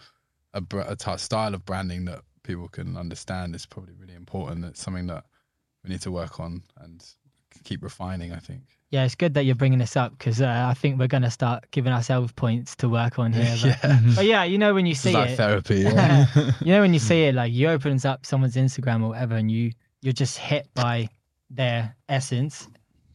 [0.53, 0.63] a,
[1.05, 5.23] a style of branding that people can understand is probably really important it's something that
[5.83, 6.97] we need to work on and
[7.63, 10.73] keep refining I think Yeah, it's good that you're bringing this up because uh, I
[10.73, 13.55] think we're going to start giving ourselves points to work on here.
[13.61, 16.25] But yeah but yeah, you know when you it's see like it, therapy yeah.
[16.65, 19.51] you know when you see it, like you opens up someone's Instagram or whatever, and
[19.51, 19.71] you
[20.01, 21.07] you're just hit by
[21.51, 22.67] their essence.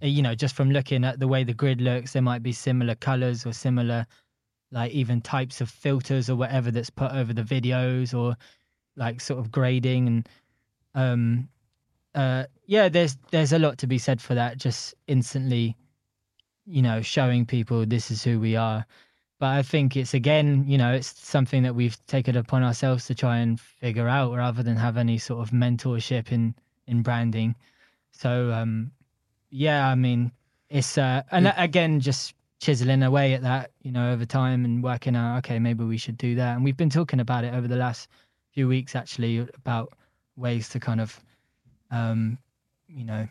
[0.02, 2.52] Uh, You know, just from looking at the way the grid looks, there might be
[2.52, 4.06] similar colors or similar,
[4.70, 8.36] like even types of filters or whatever that's put over the videos or
[8.96, 10.28] like sort of grading and
[10.94, 11.48] um
[12.14, 15.76] uh yeah there's there's a lot to be said for that just instantly
[16.66, 18.86] you know showing people this is who we are.
[19.40, 23.14] But i think it's again you know it's something that we've taken upon ourselves to
[23.14, 26.54] try and figure out rather than have any sort of mentorship in
[26.86, 27.56] in branding.
[28.12, 28.92] So um
[29.50, 30.32] yeah i mean
[30.70, 35.14] it's uh and again just chiseling away at that you know over time and working
[35.14, 36.54] out okay maybe we should do that.
[36.54, 38.08] And we've been talking about it over the last
[38.54, 39.92] few weeks actually about
[40.36, 41.20] ways to kind of
[41.90, 42.38] um
[42.88, 43.26] you know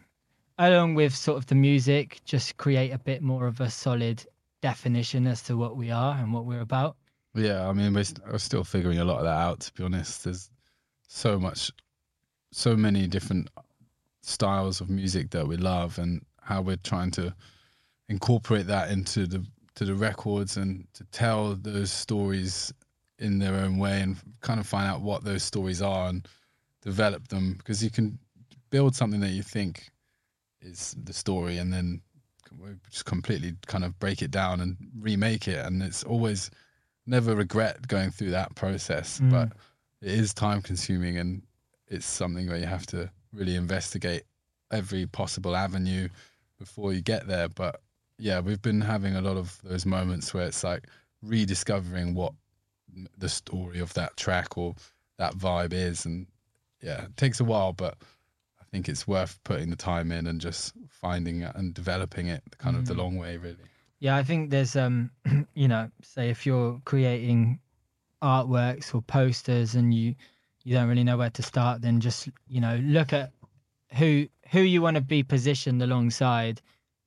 [0.59, 4.23] along with sort of the music just create a bit more of a solid
[4.61, 6.95] definition as to what we are and what we're about
[7.35, 9.59] Yeah, I mean, we're, we're still figuring a lot of that out.
[9.61, 10.51] To be honest, there's
[11.07, 11.71] so much,
[12.51, 13.49] so many different
[14.21, 17.33] styles of music that we love, and how we're trying to
[18.09, 19.43] incorporate that into the
[19.75, 22.71] to the records and to tell those stories
[23.19, 26.27] in their own way, and kind of find out what those stories are and
[26.81, 27.53] develop them.
[27.57, 28.17] Because you can
[28.69, 29.89] build something that you think
[30.61, 32.01] is the story, and then
[32.89, 36.51] just completely kind of break it down and remake it, and it's always
[37.05, 39.29] never regret going through that process, Mm.
[39.31, 39.49] but
[40.01, 41.41] it is time consuming and
[41.87, 44.23] it's something where you have to really investigate
[44.71, 46.07] every possible avenue
[46.57, 47.49] before you get there.
[47.49, 47.81] But
[48.17, 50.87] yeah, we've been having a lot of those moments where it's like
[51.21, 52.33] rediscovering what
[53.17, 54.75] the story of that track or
[55.17, 56.27] that vibe is and
[56.81, 57.95] yeah, it takes a while, but
[58.59, 62.43] I think it's worth putting the time in and just finding it and developing it
[62.57, 62.97] kind of the Mm.
[62.97, 63.55] long way, really.
[63.99, 65.11] Yeah, I think there's um,
[65.53, 67.59] you know, say if you're creating
[68.21, 70.15] artworks or posters and you
[70.65, 73.31] you don't really know where to start, then just you know look at
[73.93, 76.61] who who you want to be positioned alongside,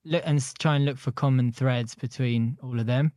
[0.05, 3.13] look and try and look for common threads between all of them.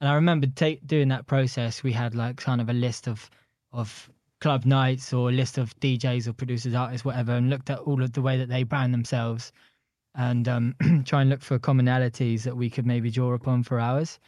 [0.00, 1.82] And I remember ta- doing that process.
[1.82, 3.30] We had like kind of a list of
[3.72, 7.78] of club nights or a list of DJs or producers, artists, whatever, and looked at
[7.78, 9.52] all of the way that they brand themselves
[10.14, 10.74] and um,
[11.04, 14.18] try and look for commonalities that we could maybe draw upon for ours.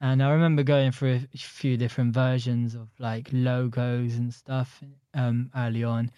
[0.00, 4.82] And I remember going through a few different versions of like logos and stuff
[5.14, 6.10] um, early on,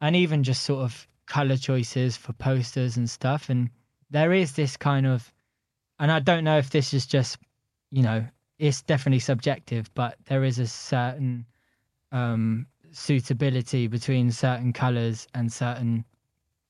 [0.00, 3.48] and even just sort of color choices for posters and stuff.
[3.48, 3.70] And
[4.10, 5.32] there is this kind of,
[5.98, 7.38] and I don't know if this is just,
[7.90, 8.24] you know,
[8.58, 11.46] it's definitely subjective, but there is a certain
[12.12, 16.04] um, suitability between certain colors and certain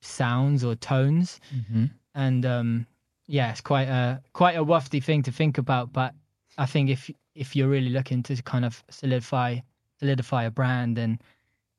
[0.01, 1.85] sounds or tones Mm-hmm.
[2.15, 2.87] and um
[3.27, 6.13] yeah it's quite a quite a wafty thing to think about but
[6.57, 9.57] i think if if you're really looking to kind of solidify
[9.99, 11.19] solidify a brand then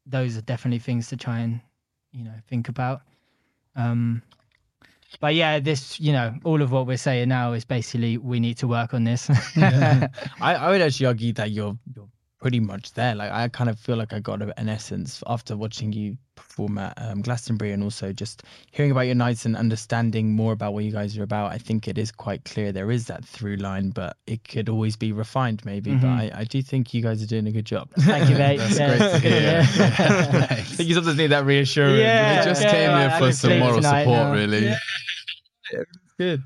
[0.07, 1.61] those are definitely things to try and
[2.13, 3.01] you know think about
[3.75, 4.23] um
[5.19, 8.57] but yeah this you know all of what we're saying now is basically we need
[8.57, 10.09] to work on this I,
[10.41, 12.09] I would actually argue that you're you're
[12.41, 13.15] pretty much there.
[13.15, 16.95] Like I kind of feel like I got an essence after watching you perform at
[16.97, 20.91] um, Glastonbury and also just hearing about your nights and understanding more about what you
[20.93, 21.53] guys are about.
[21.53, 24.97] I think it is quite clear there is that through line, but it could always
[24.97, 25.95] be refined maybe.
[25.95, 26.33] But Mhm.
[26.35, 27.89] I, I do think you guys are doing a good job.
[27.99, 29.63] thank you mate That's Yeah, great to hear.
[29.63, 29.87] hear.
[30.51, 31.99] I think you sometimes need that reassurance.
[31.99, 32.41] Yeah.
[32.41, 34.33] we just yeah, came well, here I for some moral tonight support, now.
[34.33, 34.67] really.
[34.67, 34.79] Yeah.
[36.19, 36.43] good.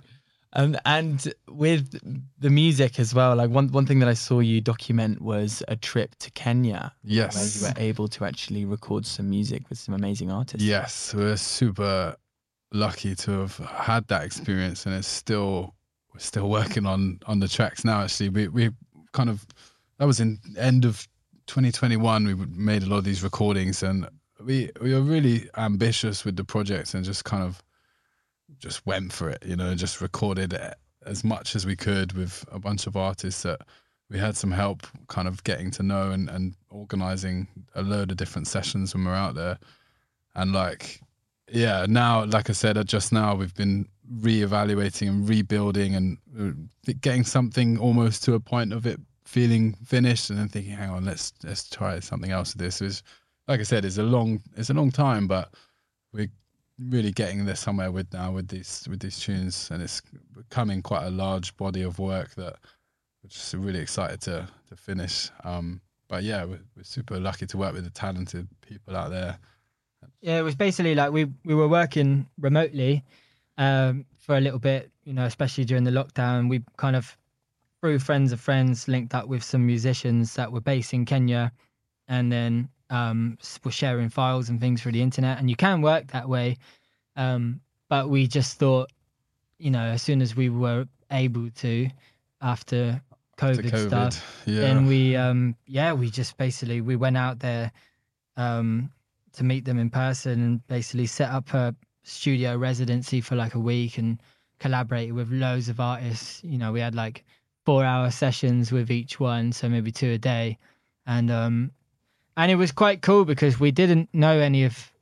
[0.56, 1.98] Um, and with
[2.38, 5.74] the music as well, like one one thing that I saw you document was a
[5.76, 7.56] trip to Kenya where Yes.
[7.60, 10.64] you were able to actually record some music with some amazing artists.
[10.66, 12.14] Yes, we're super
[12.72, 15.74] lucky to have had that experience, and it's still
[16.12, 18.02] we're still working on on the tracks now.
[18.02, 18.70] Actually, we we
[19.12, 19.44] kind of
[19.98, 21.08] that was in end of
[21.46, 22.24] 2021.
[22.26, 24.08] We made a lot of these recordings, and
[24.40, 27.60] we we were really ambitious with the project, and just kind of
[28.58, 29.44] just went for it.
[29.44, 30.58] You know, just recorded
[31.06, 33.60] as much as we could with a bunch of artists that
[34.10, 38.16] we had some help kind of getting to know and, and organizing a load of
[38.16, 39.58] different sessions when we're out there
[40.34, 41.00] and like
[41.50, 43.86] yeah now like i said uh, just now we've been
[44.20, 50.30] reevaluating and rebuilding and uh, getting something almost to a point of it feeling finished
[50.30, 53.02] and then thinking hang on let's let's try something else with this is
[53.48, 55.54] like i said it's a long it's a long time but
[56.12, 56.28] we're
[56.78, 59.70] really getting there somewhere with now with these with these tunes.
[59.70, 60.02] And it's
[60.34, 62.56] becoming quite a large body of work that
[63.22, 65.30] we're just really excited to to finish.
[65.44, 69.38] Um but yeah we're, we're super lucky to work with the talented people out there.
[70.20, 73.04] Yeah, it was basically like we we were working remotely
[73.58, 76.48] um, for a little bit, you know, especially during the lockdown.
[76.48, 77.16] We kind of
[77.80, 81.52] through friends of friends linked up with some musicians that were based in Kenya,
[82.08, 85.38] and then um, were sharing files and things through the internet.
[85.38, 86.58] And you can work that way,
[87.16, 88.90] um, but we just thought,
[89.58, 91.88] you know, as soon as we were able to,
[92.40, 93.02] after
[93.36, 97.72] COVID, covid stuff, yeah then we um yeah we just basically we went out there
[98.36, 98.90] um
[99.32, 101.74] to meet them in person and basically set up a
[102.04, 104.22] studio residency for like a week and
[104.60, 107.24] collaborated with loads of artists you know we had like
[107.64, 110.56] four hour sessions with each one so maybe two a day
[111.06, 111.72] and um
[112.36, 114.92] and it was quite cool because we didn't know any of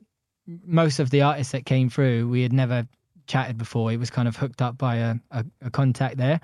[0.65, 2.87] most of the artists that came through we had never
[3.27, 6.39] chatted before it was kind of hooked up by a, a, a contact there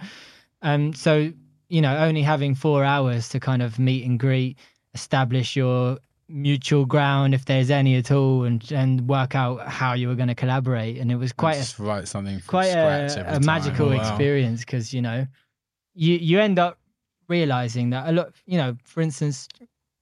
[0.61, 1.31] um so
[1.71, 4.57] you know, only having four hours to kind of meet and greet,
[4.95, 10.07] establish your mutual ground if there's any at all, and and work out how you
[10.07, 10.97] were going to collaborate.
[10.97, 14.01] And it was quite a, write something from quite a, a magical Oh, wow.
[14.01, 15.27] experience because you know,
[15.93, 16.79] you you end up
[17.27, 18.33] realizing that a lot.
[18.47, 19.47] You know, for instance,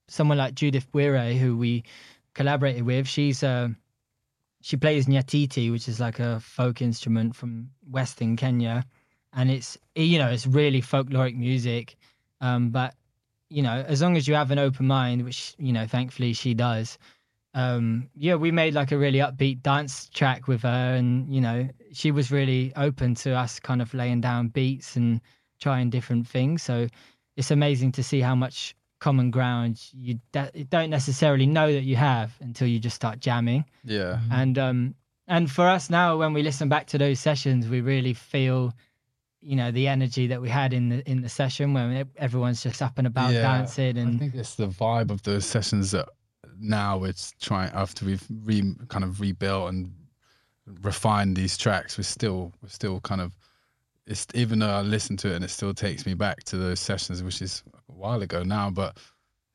[0.08, 1.84] someone like Judith Bwire, who we
[2.34, 3.70] collaborated with, she's uh,
[4.62, 8.86] she plays nyatiti, which is like a folk instrument from Western Kenya,
[9.34, 11.96] and it's you know it's really folkloric music,
[12.42, 12.96] um, but
[13.50, 16.54] you know as long as you have an open mind, which you know thankfully she
[16.54, 16.98] does,
[17.54, 21.68] um, yeah, we made like a really upbeat dance track with her, and you know
[21.92, 25.22] she was really open to us kind of laying down beats and
[25.60, 26.62] trying different things.
[26.62, 26.88] So
[27.36, 31.96] it's amazing to see how much common ground you de- don't necessarily know that you
[31.96, 33.64] have until you just start jamming.
[33.84, 34.20] Yeah.
[34.32, 34.96] And um
[35.28, 38.74] and for us now when we listen back to those sessions we really feel
[39.42, 42.64] you know the energy that we had in the in the session when e- everyone's
[42.64, 45.92] just up and about Yeah, dancing and I think it's the vibe of those sessions
[45.92, 46.10] that
[46.60, 49.94] now it's trying after we've re, kind of rebuilt and
[50.82, 51.98] refined these tracks.
[51.98, 53.34] We're still we're still kind of
[54.08, 56.80] it's even though I listen to it and it still takes me back to those
[56.80, 58.98] sessions, which is a while ago now, but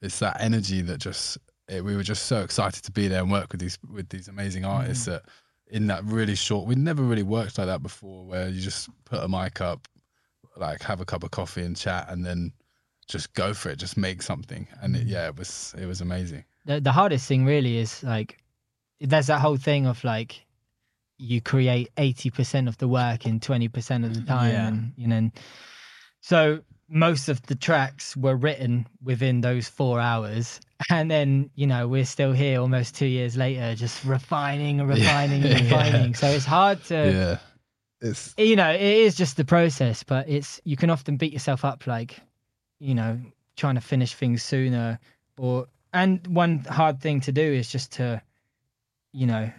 [0.02, 1.38] it's that energy that just
[1.68, 4.28] it, we were just so excited to be there and work with these with these
[4.28, 4.72] amazing mm-hmm.
[4.72, 5.22] artists that
[5.68, 9.22] in that really short we'd never really worked like that before where you just put
[9.24, 9.88] a mic up
[10.56, 12.52] like have a cup of coffee and chat and then
[13.08, 14.68] just go for it just make something.
[14.82, 15.08] And it, mm-hmm.
[15.08, 16.44] yeah it was it was amazing.
[16.66, 18.38] The, the hardest thing really is like
[19.00, 20.44] there's that whole thing of like
[21.18, 24.68] you create 80% of the work in 20% of the time Yeah.
[24.68, 25.30] and you know
[26.20, 30.60] so most of the tracks were written within those four hours
[30.90, 35.42] and then you know we're still here almost two years later just refining and refining
[35.44, 35.62] and Yeah.
[35.64, 37.38] refining so it's hard to yeah
[38.00, 41.64] it's you know it is just the process but it's you can often beat yourself
[41.64, 42.18] up like
[42.80, 43.18] you know
[43.56, 44.98] trying to finish things sooner
[45.38, 48.20] or and one hard thing to do is just to
[49.12, 49.50] you know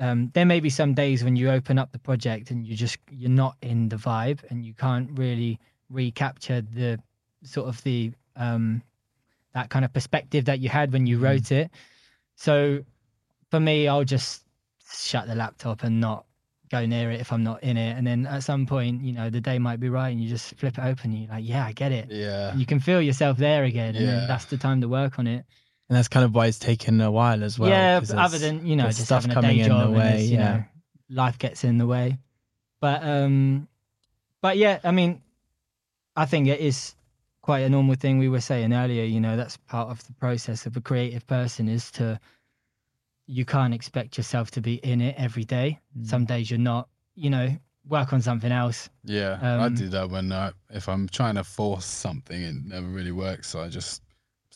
[0.00, 2.96] um, there may be some days when you open up the project and you just
[3.10, 6.98] you're not in the vibe and you can't really recapture the
[7.44, 8.82] sort of the um
[9.54, 11.70] that kind of perspective that you had when you wrote it.
[12.36, 12.82] So
[13.50, 14.44] for me i'll just
[14.92, 16.24] shut the laptop and not
[16.70, 17.96] go near it if i'm not in it.
[17.96, 20.54] And then at some point you know the day might be right and you just
[20.54, 22.10] flip it open and you're like yeah i get it.
[22.10, 22.54] Yeah.
[22.56, 24.16] You can feel yourself there again and Yeah.
[24.20, 25.44] then that's the time to work on it
[25.90, 27.68] And that's kind of why it's taken a while as well.
[27.68, 29.96] Yeah, other than you know just stuff having a coming day in the job and
[29.96, 30.52] way, you yeah.
[30.52, 30.64] know
[31.10, 32.16] life gets in the way
[32.80, 33.66] but um
[34.40, 35.20] but yeah i mean
[36.14, 36.94] i think it is
[37.42, 40.66] quite a normal thing we were saying earlier you know that's part of the process
[40.66, 42.18] of a creative person is to
[43.26, 46.06] you can't expect yourself to be in it every day Mm.
[46.06, 47.48] some days you're not you know
[47.88, 51.44] work on something else Yeah, I Um, do that when I, if I'm trying to
[51.44, 53.48] force something, it never really works.
[53.48, 54.02] So I just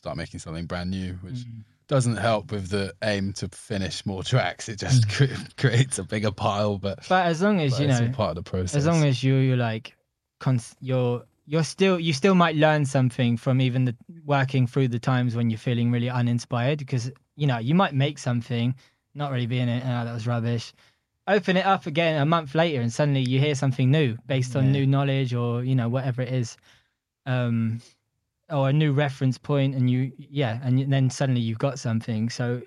[0.04, 1.64] start making something brand new, which Mm.
[1.88, 4.68] doesn't help with the aim to finish more tracks.
[4.68, 8.36] It just cre- creates a bigger pile, but, but as long as you know part
[8.36, 8.74] of the process.
[8.76, 9.96] as long as you you're like
[10.40, 13.94] cons- you're you're still you still might learn something from even the
[14.26, 18.18] working through the times when you're feeling really uninspired because you know you might make
[18.18, 18.74] something
[19.14, 20.72] not really being it oh that was rubbish
[21.26, 24.64] open it up again a month later and suddenly you hear something new based on
[24.66, 24.72] Yeah.
[24.72, 26.56] new knowledge or you know whatever it is
[27.26, 27.80] um
[28.50, 32.30] or a new reference point and you yeah and then suddenly you've got something.
[32.30, 32.62] So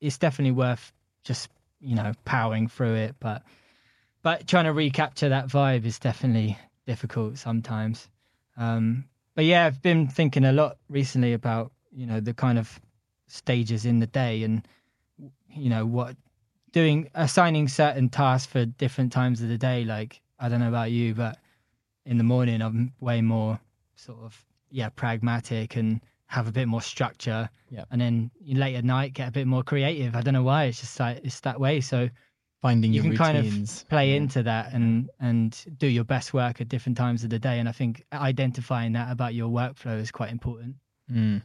[0.00, 0.92] it's definitely worth
[1.24, 1.48] just
[1.80, 3.16] you know powering through it.
[3.20, 3.42] But
[4.22, 8.08] but trying to recapture that vibe is definitely difficult sometimes.
[8.56, 9.04] Um
[9.34, 12.80] but yeah i've been thinking a lot recently about you know the kind of
[13.26, 14.66] stages in the day and
[15.50, 16.16] you know what
[16.72, 19.84] doing assigning certain tasks for different times of the day.
[19.84, 21.38] Like i don't know about you but
[22.04, 23.58] in the morning i'm way more
[23.96, 24.44] sort of
[24.76, 27.84] yeah pragmatic and have a bit more structure Yeah.
[27.90, 30.80] and then late at night get a bit more creative i don't know why it's
[30.80, 32.08] just like it's that way so
[32.62, 34.16] finding you your can kind of play Yeah.
[34.16, 35.48] into that and and
[35.78, 39.10] do your best work at different times of the day and i think identifying that
[39.12, 40.74] about your workflow is quite important
[41.10, 41.40] Mm.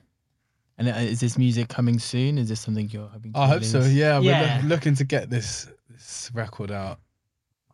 [0.80, 2.40] And uh, is this music coming soon?
[2.40, 3.34] Is this something you're hoping?
[3.34, 3.78] To I hope so.
[3.78, 3.94] release?
[3.94, 4.60] Yeah, we're Yeah.
[4.64, 6.98] loo- looking to get this this record out.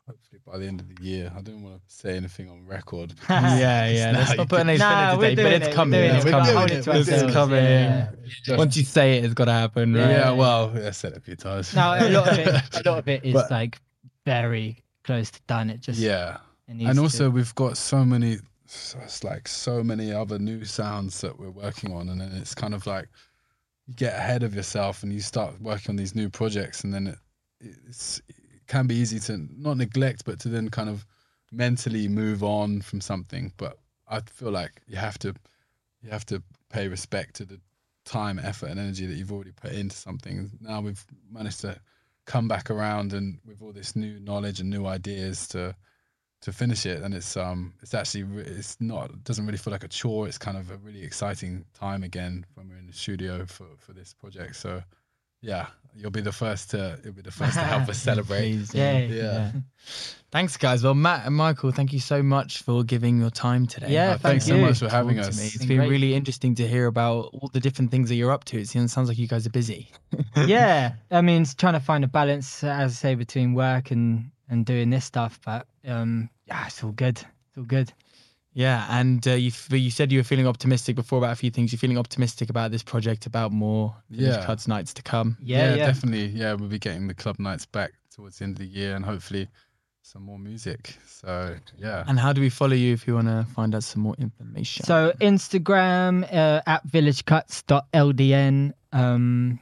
[0.08, 1.32] Hopefully by the end of the year.
[1.36, 3.14] I don't want to say anything on record.
[3.30, 4.12] yeah, yeah.
[4.12, 6.00] now Let's not put can- anything Nah, we're today, but doing it's it, we're coming.
[6.00, 6.54] doing It's it, we're coming.
[6.56, 7.34] doing it, This we're is doing it.
[7.34, 8.58] coming.
[8.58, 10.10] Once you say it, it's got to happen, right?
[10.10, 11.76] yeah, well, I said it a few times.
[11.76, 12.48] no a lot of it
[12.86, 13.80] a lot of it is But- like
[14.26, 16.38] very close to done it just yeah.
[16.68, 20.38] it needs and to- also we've got so many so it's like so many other
[20.40, 23.08] new sounds that we're working on and then it's kind of like
[23.88, 27.08] you get ahead of yourself and you start working on these new projects and then
[27.08, 27.18] it
[27.60, 28.36] it's, it
[28.68, 31.06] can be easy to not neglect but to then kind of
[31.52, 33.54] mentally move on from something.
[33.58, 33.78] But
[34.10, 35.34] i feel like you have to
[36.02, 37.60] you have to pay respect to the
[38.06, 40.52] time effort and energy that you've already put into something.
[40.62, 41.80] Now we've managed to
[42.26, 45.76] come back around and with all this new knowledge and new ideas to
[46.42, 47.02] to finish it.
[47.02, 50.28] And it's um it's actually it's not it doesn't really feel like a chore.
[50.28, 53.94] It's kind of a really exciting time again when we're in the studio for for
[53.94, 54.56] this project.
[54.56, 54.84] So
[55.42, 58.98] yeah you'll be the first to you'll be the first to help us celebrate Yeah,
[59.00, 59.52] Yeah.
[60.30, 60.84] Thanks, guys.
[60.84, 63.88] Well, Matt and Michael, thank you so much for giving your time today.
[63.94, 65.46] Yeah, Oh, thanks thank so much for having Talk us me.
[65.46, 65.90] It's Been been great.
[65.90, 68.60] really interesting to hear about all the different things that you're up to.
[68.60, 69.90] It sounds like you guys are busy.
[70.46, 74.30] yeah i mean it's trying to find a balance as i say between work and
[74.50, 77.92] and doing this stuff but um yeah it's all good it's all good
[78.58, 81.52] Yeah, and uh, you f- you said you were feeling optimistic before about a few
[81.52, 81.72] things.
[81.72, 84.46] You're feeling optimistic about this project, about more finished Yeah.
[84.46, 85.38] cuts nights to come.
[85.42, 88.60] yeah yeah, definitely yeah we'll be getting the club nights back towards the end of
[88.60, 89.48] the year and hopefully
[90.02, 93.46] some more music so yeah And how do we follow you if you want to
[93.54, 94.86] find out some more information?
[94.86, 98.74] So Instagram uh, at villagecuts.ldn.
[98.92, 99.60] Um,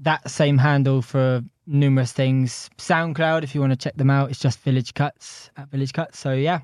[0.00, 2.68] that same handle for numerous things.
[2.78, 6.18] SoundCloud, if you want to check them out, it's just Village Cuts at Village Cuts.
[6.18, 6.60] So yeah,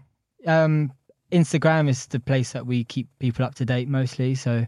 [0.46, 0.92] um,
[1.32, 4.34] Instagram is the place that we keep people up to date mostly.
[4.34, 4.66] So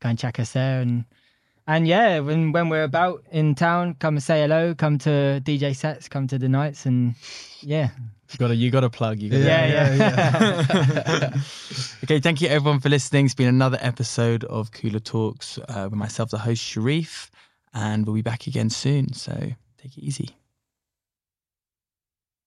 [0.00, 1.04] go and check us there and.
[1.66, 4.74] And yeah, when when we're about in town, come say hello.
[4.74, 6.10] Come to DJ sets.
[6.10, 7.14] Come to the nights, and
[7.62, 7.88] yeah,
[8.32, 9.18] You got to you got to plug.
[9.18, 11.30] You gotta, Yeah, yeah,
[12.04, 13.24] okay, thank you everyone for listening.
[13.26, 17.30] It's been another episode of KULA Talks uh, with myself, the host Sherief,
[17.72, 19.12] and we'll be back again soon.
[19.14, 19.32] So
[19.78, 20.36] take it easy.